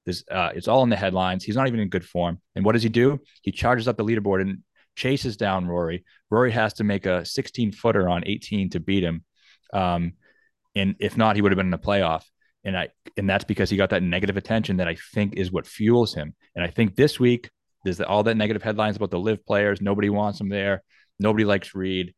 There's, 0.05 0.23
uh, 0.29 0.51
it's 0.53 0.67
all 0.67 0.83
in 0.83 0.89
the 0.89 0.95
headlines. 0.95 1.43
He's 1.43 1.55
not 1.55 1.67
even 1.67 1.79
in 1.79 1.89
good 1.89 2.05
form. 2.05 2.39
And 2.55 2.63
what 2.63 2.73
does 2.73 2.83
he 2.83 2.89
do? 2.89 3.19
He 3.41 3.51
charges 3.51 3.87
up 3.87 3.97
the 3.97 4.05
leaderboard 4.05 4.41
and 4.41 4.59
chases 4.95 5.35
down 5.35 5.67
Rory. 5.67 6.05
Rory 6.29 6.51
has 6.51 6.73
to 6.73 6.83
make 6.83 7.05
a 7.05 7.25
16 7.25 7.71
footer 7.71 8.07
on 8.07 8.23
18 8.25 8.71
to 8.71 8.79
beat 8.79 9.03
him. 9.03 9.23
Um, 9.73 10.13
and 10.75 10.95
if 10.99 11.17
not, 11.17 11.35
he 11.35 11.41
would 11.41 11.51
have 11.51 11.57
been 11.57 11.67
in 11.67 11.71
the 11.71 11.77
playoff. 11.79 12.23
And 12.63 12.77
I 12.77 12.89
and 13.17 13.27
that's 13.27 13.43
because 13.43 13.71
he 13.71 13.77
got 13.77 13.89
that 13.89 14.03
negative 14.03 14.37
attention 14.37 14.77
that 14.77 14.87
I 14.87 14.95
think 15.13 15.35
is 15.35 15.51
what 15.51 15.65
fuels 15.65 16.13
him. 16.13 16.35
And 16.55 16.63
I 16.63 16.69
think 16.69 16.95
this 16.95 17.19
week 17.19 17.49
there's 17.83 18.01
all 18.01 18.23
that 18.23 18.35
negative 18.35 18.63
headlines 18.63 18.95
about 18.95 19.11
the 19.11 19.19
LIV 19.19 19.45
players. 19.45 19.81
Nobody 19.81 20.09
wants 20.09 20.39
him 20.39 20.49
there. 20.49 20.83
Nobody 21.19 21.45
likes 21.45 21.73
Reed. 21.73 22.13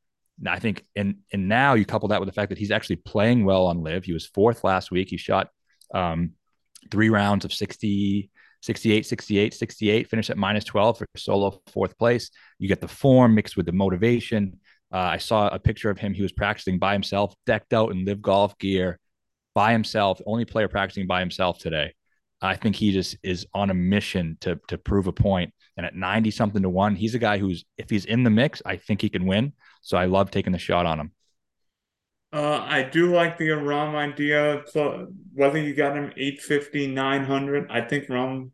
I 0.47 0.59
think, 0.59 0.83
and 0.95 1.17
and 1.31 1.47
now 1.47 1.75
you 1.75 1.85
couple 1.85 2.09
that 2.09 2.19
with 2.19 2.27
the 2.27 2.33
fact 2.33 2.49
that 2.49 2.57
he's 2.57 2.71
actually 2.71 2.97
playing 2.97 3.45
well 3.45 3.67
on 3.67 3.83
LIV. 3.83 4.05
He 4.05 4.13
was 4.13 4.25
fourth 4.25 4.63
last 4.63 4.91
week. 4.91 5.09
He 5.09 5.17
shot 5.17 5.49
Um, 5.93 6.31
three 6.91 7.09
rounds 7.09 7.45
of 7.45 7.53
60, 7.53 8.29
68, 8.61 9.05
68, 9.05 9.53
68, 9.53 10.09
finish 10.09 10.29
at 10.29 10.37
minus 10.37 10.63
12 10.63 10.97
for 10.97 11.07
solo 11.15 11.61
fourth 11.67 11.97
place. 11.97 12.31
You 12.59 12.67
get 12.67 12.81
the 12.81 12.87
form 12.87 13.35
mixed 13.35 13.55
with 13.55 13.65
the 13.65 13.71
motivation. 13.71 14.59
Uh, 14.91 14.97
I 14.97 15.17
saw 15.17 15.47
a 15.47 15.59
picture 15.59 15.89
of 15.89 15.97
him. 15.97 16.13
He 16.13 16.21
was 16.21 16.31
practicing 16.31 16.79
by 16.79 16.93
himself, 16.93 17.35
decked 17.45 17.73
out 17.73 17.91
in 17.91 18.05
LIV 18.05 18.21
golf 18.21 18.57
gear 18.57 18.99
by 19.53 19.71
himself, 19.71 20.21
only 20.25 20.45
player 20.45 20.67
practicing 20.67 21.07
by 21.07 21.19
himself 21.19 21.59
today. 21.59 21.93
I 22.43 22.55
think 22.55 22.75
he 22.75 22.91
just 22.91 23.17
is 23.23 23.45
on 23.53 23.69
a 23.69 23.73
mission 23.73 24.37
to 24.41 24.59
to 24.67 24.77
prove 24.77 25.07
a 25.07 25.13
point. 25.13 25.53
And 25.75 25.85
at 25.85 25.95
90 25.95 26.29
something 26.31 26.61
to 26.61 26.69
one, 26.69 26.95
he's 26.95 27.15
a 27.15 27.19
guy 27.19 27.37
who's 27.37 27.65
if 27.77 27.89
he's 27.89 28.05
in 28.05 28.23
the 28.23 28.29
mix, 28.29 28.61
I 28.65 28.75
think 28.75 29.01
he 29.01 29.09
can 29.09 29.25
win. 29.25 29.53
So 29.81 29.97
I 29.97 30.05
love 30.05 30.31
taking 30.31 30.51
the 30.51 30.59
shot 30.59 30.85
on 30.85 30.99
him. 30.99 31.11
Uh, 32.31 32.65
I 32.67 32.83
do 32.83 33.13
like 33.13 33.37
the 33.37 33.49
Rahm 33.49 33.93
idea. 33.95 34.63
So 34.67 35.07
whether 35.33 35.59
you 35.59 35.75
got 35.75 35.95
him 35.95 36.11
850, 36.17 36.87
900, 36.87 37.67
I 37.69 37.81
think 37.81 38.07
Rahm 38.07 38.49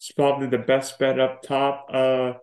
is 0.00 0.12
probably 0.14 0.48
the 0.48 0.58
best 0.58 0.98
bet 0.98 1.18
up 1.18 1.42
top. 1.42 1.86
Uh, 1.92 2.34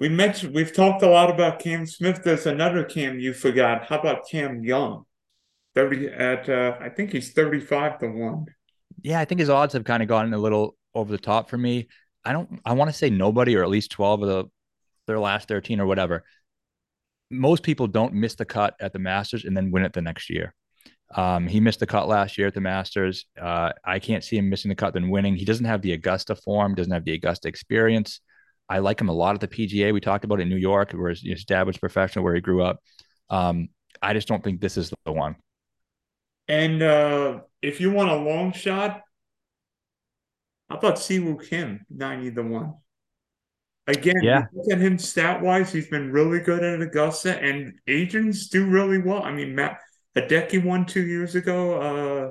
we 0.00 0.08
mentioned 0.08 0.54
we've 0.54 0.72
talked 0.72 1.02
a 1.02 1.08
lot 1.08 1.30
about 1.30 1.58
Cam 1.58 1.86
Smith. 1.86 2.22
There's 2.24 2.46
another 2.46 2.82
Cam 2.82 3.20
you 3.20 3.34
forgot. 3.34 3.86
How 3.86 3.98
about 3.98 4.28
Cam 4.28 4.64
Young? 4.64 5.04
30 5.74 6.08
at 6.08 6.48
uh, 6.48 6.76
I 6.80 6.88
think 6.88 7.12
he's 7.12 7.32
35 7.32 7.98
to 7.98 8.08
1. 8.08 8.46
Yeah, 9.02 9.20
I 9.20 9.24
think 9.24 9.40
his 9.40 9.50
odds 9.50 9.72
have 9.74 9.84
kind 9.84 10.02
of 10.02 10.08
gotten 10.08 10.32
a 10.34 10.38
little 10.38 10.76
over 10.94 11.10
the 11.10 11.18
top 11.18 11.50
for 11.50 11.58
me. 11.58 11.88
I 12.24 12.32
don't 12.32 12.60
I 12.64 12.72
want 12.72 12.90
to 12.90 12.96
say 12.96 13.10
nobody 13.10 13.56
or 13.56 13.62
at 13.62 13.68
least 13.68 13.90
12 13.90 14.22
of 14.22 14.28
the 14.28 14.44
their 15.06 15.18
last 15.18 15.48
13 15.48 15.80
or 15.80 15.86
whatever. 15.86 16.24
Most 17.30 17.62
people 17.62 17.86
don't 17.86 18.14
miss 18.14 18.34
the 18.34 18.44
cut 18.44 18.74
at 18.80 18.92
the 18.92 18.98
Masters 18.98 19.44
and 19.44 19.56
then 19.56 19.70
win 19.70 19.84
it 19.84 19.92
the 19.92 20.00
next 20.00 20.30
year. 20.30 20.54
Um, 21.14 21.46
he 21.46 21.60
missed 21.60 21.80
the 21.80 21.86
cut 21.86 22.08
last 22.08 22.38
year 22.38 22.46
at 22.46 22.54
the 22.54 22.60
Masters. 22.60 23.26
Uh, 23.40 23.72
I 23.84 23.98
can't 23.98 24.24
see 24.24 24.36
him 24.36 24.48
missing 24.48 24.68
the 24.68 24.74
cut 24.74 24.94
than 24.94 25.10
winning. 25.10 25.36
He 25.36 25.44
doesn't 25.44 25.66
have 25.66 25.82
the 25.82 25.92
Augusta 25.92 26.34
form, 26.34 26.74
doesn't 26.74 26.92
have 26.92 27.04
the 27.04 27.12
Augusta 27.12 27.48
experience. 27.48 28.20
I 28.68 28.78
like 28.78 29.00
him 29.00 29.08
a 29.08 29.12
lot 29.12 29.34
at 29.34 29.40
the 29.40 29.48
PGA. 29.48 29.92
We 29.92 30.00
talked 30.00 30.24
about 30.24 30.40
in 30.40 30.48
New 30.48 30.56
York, 30.56 30.92
where 30.92 31.10
his, 31.10 31.22
was 31.22 31.78
professional, 31.78 32.24
where 32.24 32.34
he 32.34 32.40
grew 32.40 32.62
up. 32.62 32.80
Um, 33.30 33.68
I 34.00 34.14
just 34.14 34.26
don't 34.26 34.42
think 34.42 34.60
this 34.60 34.76
is 34.76 34.92
the 35.04 35.12
one. 35.12 35.36
And 36.48 36.82
uh, 36.82 37.40
if 37.62 37.80
you 37.80 37.90
want 37.90 38.10
a 38.10 38.16
long 38.16 38.52
shot, 38.52 39.00
how 40.68 40.76
about 40.76 40.96
Siwoo 40.96 41.46
Kim, 41.46 41.84
90 41.90 42.32
to 42.32 42.42
1? 42.42 42.74
Again, 43.86 44.22
yeah. 44.22 44.46
look 44.52 44.72
at 44.72 44.80
him 44.80 44.98
stat 44.98 45.42
wise, 45.42 45.70
he's 45.70 45.88
been 45.88 46.10
really 46.10 46.40
good 46.40 46.62
at 46.62 46.80
Augusta, 46.80 47.38
and 47.38 47.74
Asians 47.86 48.48
do 48.48 48.66
really 48.66 48.98
well. 48.98 49.22
I 49.22 49.30
mean, 49.30 49.54
Matt 49.54 49.78
Hideki 50.16 50.64
won 50.64 50.86
two 50.86 51.04
years 51.04 51.34
ago. 51.34 51.80
Uh, 51.80 52.30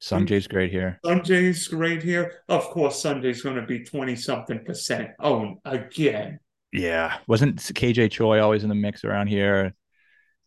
Sungjae's 0.00 0.46
great 0.46 0.70
here. 0.70 1.00
Sungjae's 1.04 1.66
great 1.68 2.02
here. 2.02 2.32
Of 2.48 2.64
course, 2.70 3.02
Sungjae's 3.02 3.42
going 3.42 3.56
to 3.56 3.62
be 3.62 3.84
20 3.84 4.14
something 4.16 4.64
percent. 4.64 5.10
Oh, 5.18 5.56
again. 5.64 6.38
Yeah. 6.72 7.18
Wasn't 7.26 7.56
KJ 7.56 8.10
Choi 8.10 8.40
always 8.40 8.62
in 8.62 8.68
the 8.68 8.74
mix 8.74 9.04
around 9.04 9.28
here? 9.28 9.74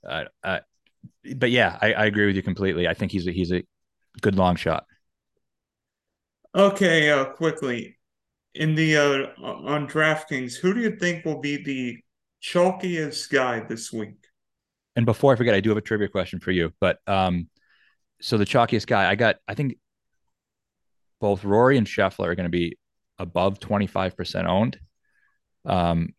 Uh, 0.08 0.26
uh, 0.44 0.60
but 1.36 1.52
yeah, 1.52 1.78
I, 1.82 1.94
I, 1.94 2.06
agree 2.06 2.26
with 2.28 2.36
you 2.36 2.44
completely. 2.44 2.88
I 2.88 2.94
think 2.94 3.12
he's 3.12 3.28
a, 3.28 3.32
he's 3.32 3.52
a 3.52 3.64
good 4.22 4.36
long 4.36 4.56
shot. 4.56 4.86
Okay, 6.54 7.10
uh, 7.10 7.26
quickly 7.26 7.98
in 8.54 8.76
the 8.76 8.98
uh, 8.98 9.44
on 9.44 9.88
DraftKings, 9.88 10.56
who 10.56 10.74
do 10.74 10.80
you 10.80 10.96
think 10.96 11.26
will 11.26 11.42
be 11.42 11.62
the 11.62 11.98
chalkiest 12.42 13.30
guy 13.30 13.60
this 13.60 13.92
week? 13.92 14.16
And 14.96 15.06
before 15.06 15.34
I 15.34 15.36
forget, 15.36 15.54
I 15.54 15.60
do 15.60 15.70
have 15.70 15.78
a 15.78 15.82
trivia 15.82 16.08
question 16.08 16.40
for 16.40 16.52
you. 16.52 16.72
But 16.80 17.00
um, 17.06 17.50
so 18.22 18.38
the 18.38 18.46
chalkiest 18.46 18.88
guy, 18.88 19.10
I 19.10 19.16
got, 19.16 19.36
I 19.48 19.54
think 19.54 19.78
both 21.20 21.44
Rory 21.44 21.78
and 21.78 21.86
Scheffler 21.86 22.28
are 22.28 22.36
going 22.36 22.46
to 22.46 22.50
be 22.50 22.78
above 23.20 23.60
twenty 23.60 23.88
five 23.88 24.16
percent 24.16 24.48
owned. 24.48 24.80
Um, 25.66 26.14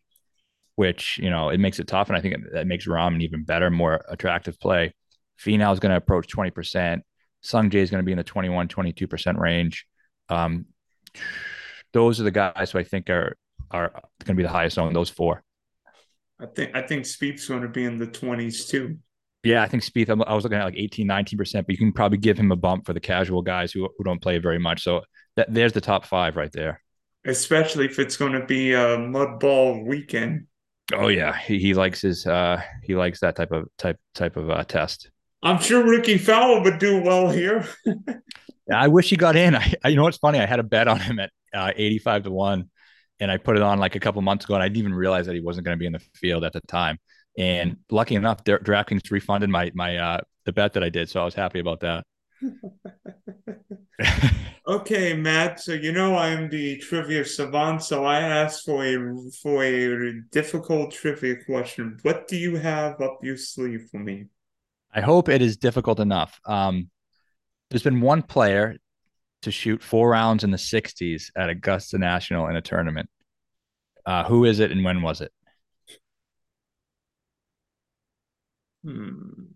which 0.77 1.17
you 1.17 1.29
know 1.29 1.49
it 1.49 1.59
makes 1.59 1.79
it 1.79 1.87
tough, 1.87 2.07
and 2.07 2.17
I 2.17 2.21
think 2.21 2.35
it, 2.35 2.53
that 2.53 2.67
makes 2.67 2.85
Rahm 2.85 3.15
an 3.15 3.21
even 3.21 3.43
better, 3.43 3.69
more 3.69 4.05
attractive 4.07 4.59
play. 4.59 4.93
Finau 5.43 5.73
is 5.73 5.79
going 5.79 5.89
to 5.89 5.97
approach 5.97 6.29
twenty 6.29 6.51
percent. 6.51 7.03
Sungjae 7.43 7.75
is 7.75 7.89
going 7.89 8.01
to 8.01 8.05
be 8.05 8.11
in 8.11 8.17
the 8.17 8.23
21, 8.23 8.67
22 8.67 9.07
percent 9.07 9.37
range. 9.39 9.85
Um, 10.29 10.65
those 11.93 12.19
are 12.19 12.23
the 12.23 12.31
guys 12.31 12.71
who 12.71 12.79
I 12.79 12.83
think 12.83 13.09
are 13.09 13.35
are 13.71 13.89
going 14.23 14.35
to 14.35 14.35
be 14.35 14.43
the 14.43 14.49
highest 14.49 14.77
on 14.77 14.93
those 14.93 15.09
four. 15.09 15.43
I 16.39 16.45
think 16.45 16.75
I 16.75 16.83
think 16.83 17.05
Spieth's 17.05 17.47
going 17.47 17.63
to 17.63 17.67
be 17.67 17.83
in 17.83 17.97
the 17.97 18.07
twenties 18.07 18.65
too. 18.65 18.99
Yeah, 19.43 19.63
I 19.63 19.67
think 19.67 19.81
Spieth. 19.83 20.09
I 20.09 20.33
was 20.33 20.43
looking 20.43 20.59
at 20.59 20.65
like 20.65 20.77
18, 20.77 21.07
19 21.07 21.37
percent, 21.37 21.67
but 21.67 21.73
you 21.73 21.79
can 21.79 21.93
probably 21.93 22.17
give 22.17 22.37
him 22.37 22.51
a 22.51 22.55
bump 22.55 22.85
for 22.85 22.93
the 22.93 22.99
casual 22.99 23.41
guys 23.41 23.71
who 23.71 23.89
who 23.97 24.03
don't 24.03 24.21
play 24.21 24.37
very 24.37 24.59
much. 24.59 24.83
So 24.83 25.01
that, 25.37 25.51
there's 25.51 25.73
the 25.73 25.81
top 25.81 26.05
five 26.05 26.35
right 26.35 26.51
there. 26.51 26.81
Especially 27.25 27.85
if 27.85 27.99
it's 27.99 28.17
going 28.17 28.33
to 28.33 28.45
be 28.45 28.73
a 28.73 28.97
mud 28.97 29.39
ball 29.39 29.83
weekend. 29.83 30.46
Oh 30.93 31.09
yeah, 31.09 31.37
he, 31.37 31.59
he 31.59 31.73
likes 31.73 32.01
his 32.01 32.25
uh 32.25 32.61
he 32.83 32.95
likes 32.95 33.19
that 33.19 33.35
type 33.35 33.51
of 33.51 33.67
type 33.77 33.99
type 34.15 34.37
of 34.37 34.49
uh, 34.49 34.63
test. 34.63 35.09
I'm 35.43 35.59
sure 35.59 35.87
Rickie 35.87 36.17
Fowler 36.17 36.61
would 36.61 36.79
do 36.79 37.01
well 37.01 37.29
here. 37.29 37.67
I 38.73 38.87
wish 38.87 39.09
he 39.09 39.15
got 39.15 39.35
in. 39.35 39.55
I, 39.55 39.73
I, 39.83 39.89
you 39.89 39.95
know 39.95 40.03
what's 40.03 40.17
funny? 40.17 40.39
I 40.39 40.45
had 40.45 40.59
a 40.59 40.63
bet 40.63 40.87
on 40.87 40.99
him 40.99 41.19
at 41.19 41.31
uh, 41.53 41.71
85 41.75 42.23
to 42.23 42.31
1 42.31 42.69
and 43.19 43.31
I 43.31 43.37
put 43.37 43.55
it 43.55 43.61
on 43.61 43.79
like 43.79 43.95
a 43.95 43.99
couple 43.99 44.21
months 44.21 44.45
ago 44.45 44.55
and 44.55 44.63
I 44.63 44.67
didn't 44.67 44.79
even 44.79 44.93
realize 44.93 45.25
that 45.27 45.35
he 45.35 45.41
wasn't 45.41 45.65
going 45.65 45.77
to 45.77 45.79
be 45.79 45.85
in 45.85 45.93
the 45.93 46.01
field 46.15 46.43
at 46.43 46.53
the 46.53 46.61
time. 46.61 46.97
And 47.37 47.77
lucky 47.91 48.15
enough, 48.15 48.43
DraftKings 48.43 49.11
refunded 49.11 49.49
my 49.49 49.71
my 49.75 49.97
uh 49.97 50.21
the 50.45 50.53
bet 50.53 50.73
that 50.73 50.83
I 50.83 50.89
did, 50.89 51.09
so 51.09 51.21
I 51.21 51.25
was 51.25 51.35
happy 51.35 51.59
about 51.59 51.81
that. 51.81 52.05
okay, 54.67 55.15
Matt. 55.15 55.59
So 55.59 55.73
you 55.73 55.91
know 55.91 56.15
I 56.15 56.29
am 56.29 56.49
the 56.49 56.77
trivia 56.77 57.25
savant, 57.25 57.83
so 57.83 58.05
I 58.05 58.21
asked 58.21 58.65
for 58.65 58.85
a 58.85 58.97
for 59.41 59.63
a 59.63 60.21
difficult 60.31 60.91
trivia 60.91 61.35
question. 61.45 61.97
What 62.03 62.27
do 62.27 62.37
you 62.37 62.57
have 62.57 63.01
up 63.01 63.19
your 63.23 63.37
sleeve 63.37 63.87
for 63.91 63.99
me? 63.99 64.27
I 64.93 65.01
hope 65.01 65.29
it 65.29 65.41
is 65.41 65.57
difficult 65.57 65.99
enough. 65.99 66.39
Um, 66.45 66.89
there's 67.69 67.83
been 67.83 68.01
one 68.01 68.21
player 68.21 68.77
to 69.41 69.51
shoot 69.51 69.83
four 69.83 70.09
rounds 70.09 70.43
in 70.43 70.51
the 70.51 70.57
60s 70.57 71.31
at 71.35 71.49
Augusta 71.49 71.97
National 71.97 72.47
in 72.47 72.55
a 72.55 72.61
tournament. 72.61 73.09
Uh, 74.05 74.23
who 74.23 74.45
is 74.45 74.59
it 74.59 74.71
and 74.71 74.83
when 74.83 75.01
was 75.01 75.21
it? 75.21 75.31
Hmm. 78.83 79.46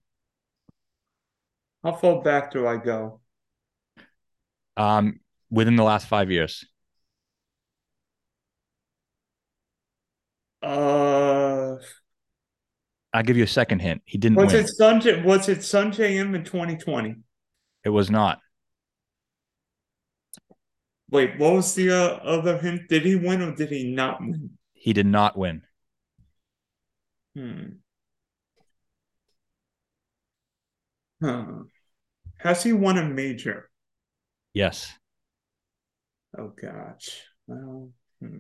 How 1.84 1.94
far 1.94 2.22
back 2.22 2.52
do 2.52 2.68
I 2.68 2.78
go? 2.78 3.22
Um, 4.78 5.20
within 5.50 5.76
the 5.76 5.84
last 5.84 6.08
five 6.08 6.32
years. 6.32 6.66
Uh, 10.62 11.78
I'll 13.14 13.24
give 13.24 13.36
you 13.36 13.44
a 13.44 13.48
second 13.48 13.80
hint. 13.80 14.04
He 14.06 14.18
didn't 14.18 14.38
was 14.38 14.54
win. 14.54 14.64
it 14.64 14.72
Sungjae? 14.80 15.24
Was 15.24 15.50
it 15.50 15.60
Sungjae 15.60 16.12
Im 16.12 16.36
in 16.36 16.44
2020? 16.44 17.16
It 17.84 17.90
was 17.90 18.10
not. 18.10 18.40
Wait, 21.10 21.38
what 21.38 21.54
was 21.54 21.76
the 21.76 21.92
uh, 21.92 22.20
other 22.24 22.58
hint? 22.58 22.88
Did 22.88 23.04
he 23.04 23.16
win 23.16 23.42
or 23.42 23.54
did 23.54 23.70
he 23.70 23.92
not 23.92 24.22
win? 24.22 24.52
He 24.74 24.94
did 24.94 25.08
not 25.08 25.38
win. 25.38 25.64
Hmm. 27.36 27.64
Huh. 31.22 31.64
Has 32.44 32.64
he 32.64 32.74
won 32.74 32.98
a 32.98 33.06
major? 33.06 33.70
Yes. 34.54 34.92
Oh 36.38 36.52
gosh. 36.60 37.22
Well, 37.46 37.92
hmm. 38.20 38.38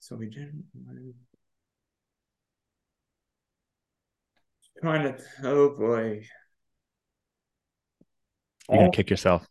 so 0.00 0.18
he 0.18 0.26
didn't. 0.26 0.64
Trying 4.80 5.14
to. 5.14 5.22
Oh 5.44 5.70
boy. 5.70 6.26
You're 8.68 8.78
gonna 8.78 8.90
kick 8.90 9.08
yourself. 9.08 9.46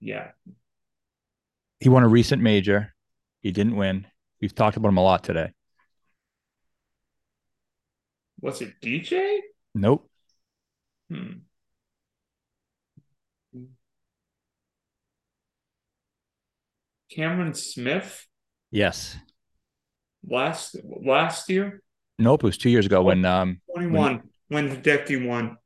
Yeah. 0.00 0.30
He 1.80 1.90
won 1.90 2.02
a 2.02 2.08
recent 2.08 2.42
major. 2.42 2.94
He 3.42 3.52
didn't 3.52 3.76
win. 3.76 4.06
We've 4.40 4.54
talked 4.54 4.78
about 4.78 4.88
him 4.88 4.96
a 4.96 5.02
lot 5.02 5.24
today. 5.24 5.52
Was 8.40 8.62
it 8.62 8.80
DJ? 8.80 9.40
Nope. 9.74 10.08
Hmm. 11.10 11.40
Cameron 17.16 17.54
Smith? 17.54 18.26
Yes. 18.70 19.16
Last 20.28 20.76
last 20.84 21.48
year? 21.48 21.82
Nope, 22.18 22.44
it 22.44 22.46
was 22.46 22.58
two 22.58 22.68
years 22.68 22.84
ago 22.84 23.02
when 23.02 23.24
um 23.24 23.60
21 23.74 24.22
when, 24.48 24.66
when 24.68 24.76
Hideki 24.76 25.26
won. 25.26 25.56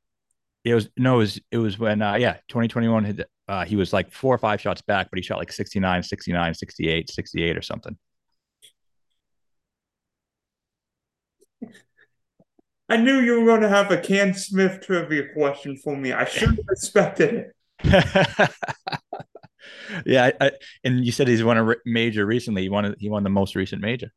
It 0.64 0.74
was 0.74 0.88
no, 0.96 1.16
it 1.16 1.18
was 1.18 1.40
it 1.50 1.58
was 1.58 1.78
when 1.78 2.02
uh 2.02 2.14
yeah, 2.14 2.34
2021 2.48 3.04
had 3.04 3.24
uh 3.48 3.64
he 3.64 3.74
was 3.74 3.92
like 3.92 4.12
four 4.12 4.32
or 4.32 4.38
five 4.38 4.60
shots 4.60 4.80
back, 4.82 5.08
but 5.10 5.18
he 5.18 5.22
shot 5.22 5.38
like 5.38 5.50
69, 5.50 6.04
69, 6.04 6.54
68, 6.54 7.10
68 7.10 7.56
or 7.56 7.62
something. 7.62 7.98
I 12.88 12.96
knew 12.96 13.20
you 13.20 13.40
were 13.40 13.46
going 13.46 13.60
to 13.60 13.68
have 13.68 13.90
a 13.90 13.98
Cam 13.98 14.34
Smith 14.34 14.80
trivia 14.82 15.32
question 15.32 15.76
for 15.76 15.96
me. 15.96 16.12
I 16.12 16.24
should 16.24 16.50
have 16.50 16.58
expected 16.70 17.52
it. 17.84 18.50
yeah, 20.06 20.30
I, 20.40 20.46
I, 20.46 20.50
and 20.84 21.04
you 21.04 21.12
said 21.12 21.28
he's 21.28 21.44
won 21.44 21.58
a 21.58 21.74
major 21.84 22.26
recently. 22.26 22.62
He 22.62 22.68
won 22.68 22.94
he 22.98 23.08
won 23.08 23.24
the 23.24 23.30
most 23.30 23.54
recent 23.54 23.82
major. 23.82 24.12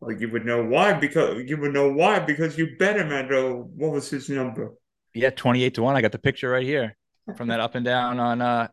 Well, 0.00 0.16
you 0.18 0.30
would 0.30 0.44
know 0.44 0.64
why 0.64 0.94
because 0.94 1.44
you 1.46 1.56
would 1.58 1.72
know 1.72 1.92
why 1.92 2.18
because 2.18 2.58
you 2.58 2.76
bet 2.78 2.96
him 2.96 3.12
at 3.12 3.32
uh, 3.32 3.52
what 3.52 3.92
was 3.92 4.10
his 4.10 4.28
number? 4.28 4.72
Yeah, 5.14 5.30
twenty 5.30 5.62
eight 5.62 5.74
to 5.74 5.82
one. 5.82 5.96
I 5.96 6.00
got 6.00 6.12
the 6.12 6.18
picture 6.18 6.50
right 6.50 6.66
here 6.66 6.96
from 7.36 7.48
that 7.48 7.60
up 7.60 7.74
and 7.74 7.84
down 7.84 8.18
on 8.18 8.40
uh 8.40 8.68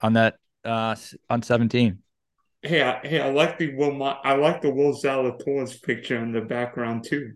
on 0.00 0.14
that 0.14 0.36
uh 0.64 0.96
on 1.30 1.42
seventeen. 1.42 2.02
Hey, 2.62 2.82
I, 2.82 3.06
hey, 3.06 3.20
I 3.20 3.30
like 3.30 3.58
the 3.58 3.74
Will. 3.76 4.02
I 4.02 4.34
like 4.34 4.60
the 4.60 4.70
Will 4.70 4.92
Zalatoris 4.92 5.80
picture 5.82 6.16
in 6.16 6.32
the 6.32 6.40
background 6.40 7.04
too. 7.04 7.34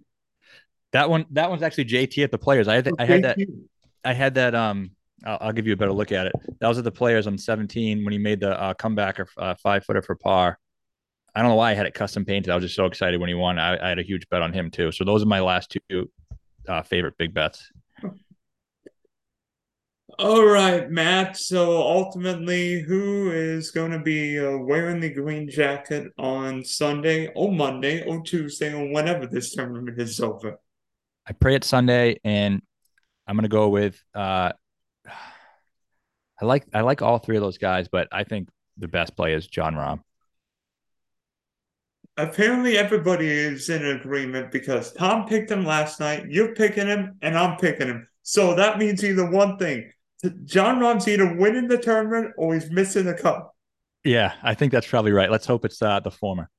That 0.92 1.08
one, 1.08 1.26
that 1.30 1.50
one's 1.50 1.62
actually 1.62 1.84
JT 1.84 2.24
at 2.24 2.32
the 2.32 2.38
players. 2.38 2.66
I 2.66 2.76
had, 2.76 2.90
I 2.98 3.04
had 3.04 3.22
that. 3.22 3.38
I 4.04 4.12
had 4.12 4.34
that. 4.34 4.56
Um, 4.56 4.90
I'll, 5.24 5.38
I'll, 5.40 5.52
give 5.52 5.66
you 5.66 5.72
a 5.72 5.76
better 5.76 5.92
look 5.92 6.12
at 6.12 6.26
it. 6.26 6.32
That 6.60 6.68
was 6.68 6.78
at 6.78 6.84
the 6.84 6.90
players 6.90 7.26
on 7.26 7.36
17 7.36 8.04
when 8.04 8.12
he 8.12 8.18
made 8.18 8.40
the 8.40 8.60
uh, 8.60 8.74
comeback 8.74 9.20
or 9.20 9.28
uh, 9.36 9.54
five 9.62 9.84
footer 9.84 10.02
for 10.02 10.14
par. 10.14 10.58
I 11.34 11.40
don't 11.40 11.50
know 11.50 11.56
why 11.56 11.70
I 11.70 11.74
had 11.74 11.86
it 11.86 11.94
custom 11.94 12.24
painted. 12.24 12.50
I 12.50 12.54
was 12.54 12.64
just 12.64 12.74
so 12.74 12.86
excited 12.86 13.20
when 13.20 13.28
he 13.28 13.34
won. 13.34 13.58
I, 13.58 13.84
I 13.84 13.88
had 13.90 13.98
a 13.98 14.02
huge 14.02 14.28
bet 14.30 14.42
on 14.42 14.52
him 14.52 14.70
too. 14.70 14.90
So 14.92 15.04
those 15.04 15.22
are 15.22 15.26
my 15.26 15.40
last 15.40 15.76
two 15.88 16.10
uh, 16.68 16.82
favorite 16.82 17.16
big 17.18 17.34
bets. 17.34 17.70
All 20.18 20.44
right, 20.44 20.90
Matt. 20.90 21.36
So 21.36 21.80
ultimately, 21.80 22.82
who 22.82 23.30
is 23.30 23.70
going 23.70 23.92
to 23.92 24.00
be 24.00 24.38
uh, 24.38 24.58
wearing 24.58 25.00
the 25.00 25.08
green 25.08 25.48
jacket 25.48 26.12
on 26.18 26.64
Sunday 26.64 27.28
or 27.34 27.52
Monday 27.52 28.04
or 28.06 28.20
Tuesday 28.22 28.74
or 28.74 28.92
whenever 28.92 29.26
this 29.26 29.54
tournament 29.54 29.98
is 29.98 30.20
over? 30.20 30.58
I 31.26 31.32
pray 31.32 31.54
it's 31.54 31.68
Sunday, 31.68 32.20
and 32.24 32.60
I'm 33.26 33.36
going 33.36 33.44
to 33.44 33.48
go 33.48 33.68
with. 33.68 34.02
Uh, 34.14 34.52
I 36.40 36.44
like 36.44 36.66
I 36.72 36.80
like 36.80 37.02
all 37.02 37.18
three 37.18 37.36
of 37.36 37.42
those 37.42 37.58
guys, 37.58 37.88
but 37.88 38.08
I 38.12 38.24
think 38.24 38.48
the 38.78 38.88
best 38.88 39.16
play 39.16 39.34
is 39.34 39.46
Jon 39.46 39.74
Rahm 39.74 40.00
apparently 42.20 42.76
everybody 42.76 43.28
is 43.28 43.68
in 43.68 43.84
agreement 43.84 44.50
because 44.50 44.92
Tom 44.92 45.26
picked 45.26 45.50
him 45.50 45.64
last 45.64 46.00
night, 46.00 46.26
you're 46.28 46.54
picking 46.54 46.86
him, 46.86 47.16
and 47.22 47.36
I'm 47.36 47.56
picking 47.58 47.88
him. 47.88 48.08
So 48.22 48.54
that 48.54 48.78
means 48.78 49.04
either 49.04 49.28
one 49.28 49.56
thing. 49.56 49.90
Jon 50.44 50.78
Rahm's 50.80 51.08
either 51.08 51.34
winning 51.34 51.68
the 51.68 51.78
tournament 51.78 52.34
or 52.36 52.54
he's 52.54 52.70
missing 52.70 53.06
the 53.06 53.14
cup. 53.14 53.54
Yeah, 54.04 54.34
I 54.42 54.54
think 54.54 54.72
that's 54.72 54.86
probably 54.86 55.12
right. 55.12 55.30
Let's 55.30 55.46
hope 55.46 55.64
it's 55.64 55.80
uh, 55.80 56.00
the 56.00 56.10
former. 56.10 56.50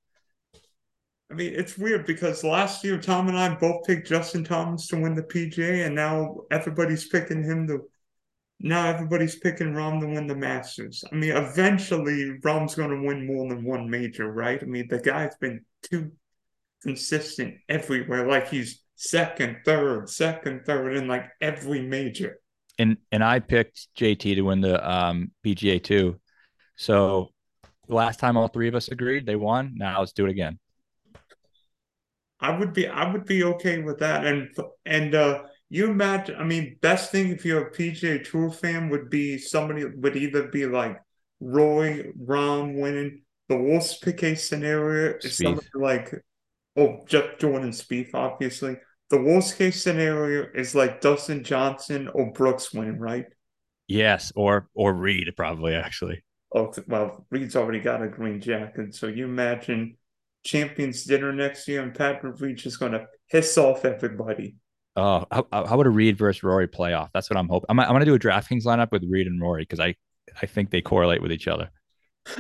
I 1.30 1.34
mean, 1.36 1.54
it's 1.56 1.78
weird 1.78 2.06
because 2.06 2.44
last 2.44 2.84
year 2.84 3.00
Tom 3.00 3.30
and 3.30 3.38
I 3.38 3.54
both 3.56 3.86
picked 3.86 4.08
Justin 4.08 4.44
Thomas 4.44 4.88
to 4.88 5.00
win 5.00 5.16
the 5.16 5.24
PGA, 5.24 5.86
and 5.86 5.96
now 5.96 6.38
everybody's 6.50 7.08
picking 7.08 7.44
him 7.44 7.68
to 7.68 7.84
now 8.64 8.88
everybody's 8.88 9.36
picking 9.38 9.74
Rahm 9.74 10.00
to 10.02 10.08
win 10.08 10.28
the 10.28 10.36
Masters. 10.36 11.04
I 11.12 11.16
mean, 11.16 11.32
eventually 11.32 12.38
Rahm's 12.42 12.76
going 12.76 12.90
to 12.90 13.08
win 13.08 13.26
more 13.26 13.50
than 13.50 13.64
one 13.64 13.90
major, 13.90 14.32
right? 14.32 14.62
I 14.62 14.66
mean, 14.66 14.88
the 14.88 15.00
guy's 15.00 15.36
been 15.38 15.66
too 15.84 16.12
consistent 16.84 17.56
everywhere. 17.70 18.28
Like 18.28 18.50
he's 18.50 18.84
second, 18.96 19.58
third, 19.66 20.10
second, 20.10 20.66
third 20.66 20.96
in 20.96 21.08
like 21.08 21.26
every 21.42 21.82
major. 21.82 22.40
And 22.78 22.98
and 23.12 23.24
I 23.24 23.40
picked 23.40 23.88
JT 23.98 24.36
to 24.36 24.42
win 24.42 24.62
the 24.62 24.90
um, 24.90 25.32
PGA 25.46 25.84
too. 25.84 26.20
So 26.76 27.30
the 27.88 27.96
last 27.96 28.20
time 28.20 28.38
all 28.38 28.48
three 28.48 28.68
of 28.68 28.76
us 28.76 28.88
agreed, 28.88 29.26
they 29.26 29.36
won. 29.36 29.74
Now 29.76 30.00
let's 30.00 30.14
do 30.14 30.26
it 30.26 30.32
again. 30.32 30.60
I 32.40 32.58
would 32.58 32.74
be 32.74 32.88
I 32.88 33.12
would 33.12 33.26
be 33.26 33.44
okay 33.44 33.80
with 33.80 34.00
that. 34.00 34.26
And 34.26 34.50
and 34.86 35.14
uh 35.14 35.44
you 35.74 35.90
imagine, 35.90 36.36
I 36.38 36.44
mean, 36.44 36.76
best 36.82 37.14
thing 37.14 37.30
if 37.30 37.46
you're 37.46 37.68
a 37.68 37.72
PGA 37.72 38.30
Tour 38.30 38.52
fan 38.52 38.90
would 38.90 39.10
be 39.10 39.38
somebody 39.38 39.86
would 39.86 40.18
either 40.18 40.50
be 40.50 40.66
like 40.66 41.00
Roy, 41.40 42.12
Rahm 42.22 42.78
winning. 42.78 43.22
The 43.48 43.56
worst 43.56 44.04
case 44.18 44.50
scenario 44.50 45.16
is 45.24 45.38
somebody 45.38 45.66
like, 45.74 46.14
oh, 46.76 47.00
Jeff 47.08 47.38
Jordan 47.40 47.70
Spieth, 47.70 48.14
obviously. 48.14 48.76
The 49.10 49.22
worst 49.22 49.58
case 49.58 49.82
scenario 49.82 50.46
is 50.54 50.76
like 50.76 51.00
Dustin 51.00 51.42
Johnson 51.42 52.10
or 52.10 52.34
Brooks 52.34 52.74
winning, 52.74 53.00
right? 53.00 53.28
Yes, 53.88 54.34
or 54.36 54.68
or 54.74 54.94
Reed 54.94 55.30
probably 55.38 55.74
actually. 55.74 56.22
Oh 56.54 56.74
well, 56.86 57.26
Reed's 57.30 57.56
already 57.56 57.80
got 57.80 58.04
a 58.04 58.10
green 58.10 58.42
jacket, 58.42 58.94
so 58.94 59.08
you 59.08 59.24
imagine 59.24 59.96
Champions 60.44 61.06
Dinner 61.06 61.32
next 61.32 61.66
year, 61.70 61.82
and 61.82 61.96
Patrick 61.96 62.42
Reed 62.42 62.66
is 62.66 62.76
going 62.76 62.92
to 62.92 63.06
piss 63.32 63.58
off 63.58 63.86
everybody. 63.86 64.56
Oh, 64.96 65.26
how, 65.32 65.48
how 65.52 65.78
would 65.78 65.88
a 65.88 65.92
Reed 65.92 66.18
versus 66.18 66.44
Rory 66.44 66.68
playoff? 66.68 67.10
That's 67.14 67.30
what 67.30 67.38
I'm 67.38 67.48
hoping. 67.48 67.68
I'm, 67.70 67.80
I'm 67.80 67.90
going 67.90 68.02
to 68.02 68.06
do 68.06 68.16
a 68.16 68.20
DraftKings 68.20 68.66
lineup 68.66 68.92
with 68.92 69.06
Reed 69.10 69.28
and 69.28 69.42
Rory 69.42 69.62
because 69.64 69.80
I, 69.80 69.96
I 70.42 70.46
think 70.46 70.70
they 70.70 70.82
correlate 70.82 71.22
with 71.22 71.32
each 71.32 71.48
other. 71.48 71.70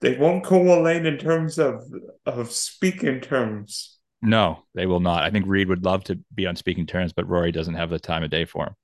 they 0.00 0.16
won't 0.16 0.44
correlate 0.44 1.04
in 1.04 1.18
terms 1.18 1.58
of 1.58 1.82
of 2.24 2.52
speaking 2.52 3.20
terms. 3.20 3.98
No, 4.22 4.64
they 4.74 4.86
will 4.86 5.00
not. 5.00 5.24
I 5.24 5.30
think 5.30 5.46
Reed 5.48 5.68
would 5.68 5.84
love 5.84 6.04
to 6.04 6.20
be 6.34 6.46
on 6.46 6.56
speaking 6.56 6.86
terms, 6.86 7.12
but 7.12 7.28
Rory 7.28 7.52
doesn't 7.52 7.74
have 7.74 7.90
the 7.90 7.98
time 7.98 8.22
of 8.22 8.30
day 8.30 8.44
for 8.44 8.66
him. 8.66 8.74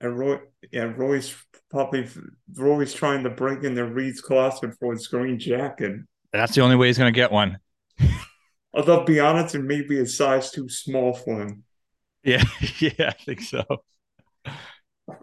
And 0.00 0.18
Roy, 0.18 0.38
yeah, 0.72 0.84
Roy's 0.84 1.34
probably 1.70 2.08
Roy's 2.54 2.94
trying 2.94 3.22
to 3.24 3.30
break 3.30 3.62
into 3.62 3.84
Reed's 3.84 4.20
closet 4.20 4.74
for 4.80 4.92
his 4.92 5.06
green 5.06 5.38
jacket. 5.38 6.00
That's 6.32 6.54
the 6.54 6.62
only 6.62 6.76
way 6.76 6.86
he's 6.86 6.98
going 6.98 7.12
to 7.12 7.16
get 7.16 7.30
one. 7.30 7.58
Although, 8.72 9.04
it 9.06 9.64
may 9.64 9.82
be 9.82 9.98
a 9.98 10.06
size 10.06 10.50
too 10.50 10.68
small 10.68 11.12
for 11.12 11.42
him. 11.42 11.64
Yeah, 12.22 12.44
yeah, 12.78 13.08
I 13.08 13.12
think 13.24 13.40
so. 13.40 13.64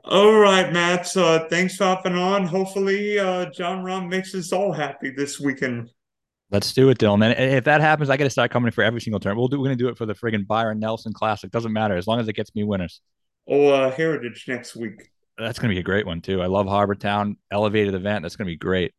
All 0.03 0.37
right, 0.37 0.71
Matt. 0.71 1.07
So 1.07 1.47
thanks 1.49 1.75
for 1.75 1.85
hopping 1.85 2.15
on. 2.15 2.45
Hopefully, 2.45 3.19
uh, 3.19 3.49
Jon 3.51 3.83
Rahm 3.83 4.09
makes 4.09 4.33
us 4.35 4.51
all 4.51 4.71
happy 4.71 5.11
this 5.11 5.39
weekend. 5.39 5.89
Let's 6.49 6.73
do 6.73 6.89
it, 6.89 6.97
Dylan. 6.97 7.23
And 7.23 7.53
if 7.53 7.65
that 7.65 7.81
happens, 7.81 8.09
I 8.09 8.15
got 8.15 8.23
to 8.23 8.29
start 8.29 8.51
coming 8.51 8.71
for 8.71 8.83
every 8.83 9.01
single 9.01 9.19
turn. 9.19 9.35
We'll 9.37 9.49
do. 9.49 9.59
We're 9.59 9.65
going 9.67 9.77
to 9.77 9.83
do 9.83 9.89
it 9.89 9.97
for 9.97 10.05
the 10.05 10.15
friggin' 10.15 10.47
Byron 10.47 10.79
Nelson 10.79 11.11
Classic. 11.11 11.51
Doesn't 11.51 11.73
matter 11.73 11.97
as 11.97 12.07
long 12.07 12.19
as 12.19 12.27
it 12.27 12.33
gets 12.33 12.55
me 12.55 12.63
winners. 12.63 13.01
Oh, 13.47 13.67
uh, 13.67 13.91
Heritage 13.91 14.45
next 14.47 14.75
week. 14.75 15.09
That's 15.37 15.59
going 15.59 15.69
to 15.69 15.75
be 15.75 15.79
a 15.79 15.83
great 15.83 16.05
one 16.05 16.21
too. 16.21 16.41
I 16.41 16.47
love 16.47 16.67
Harbour 16.67 16.95
Town 16.95 17.37
elevated 17.51 17.93
event. 17.93 18.23
That's 18.23 18.35
going 18.35 18.47
to 18.47 18.51
be 18.51 18.57
great. 18.57 18.93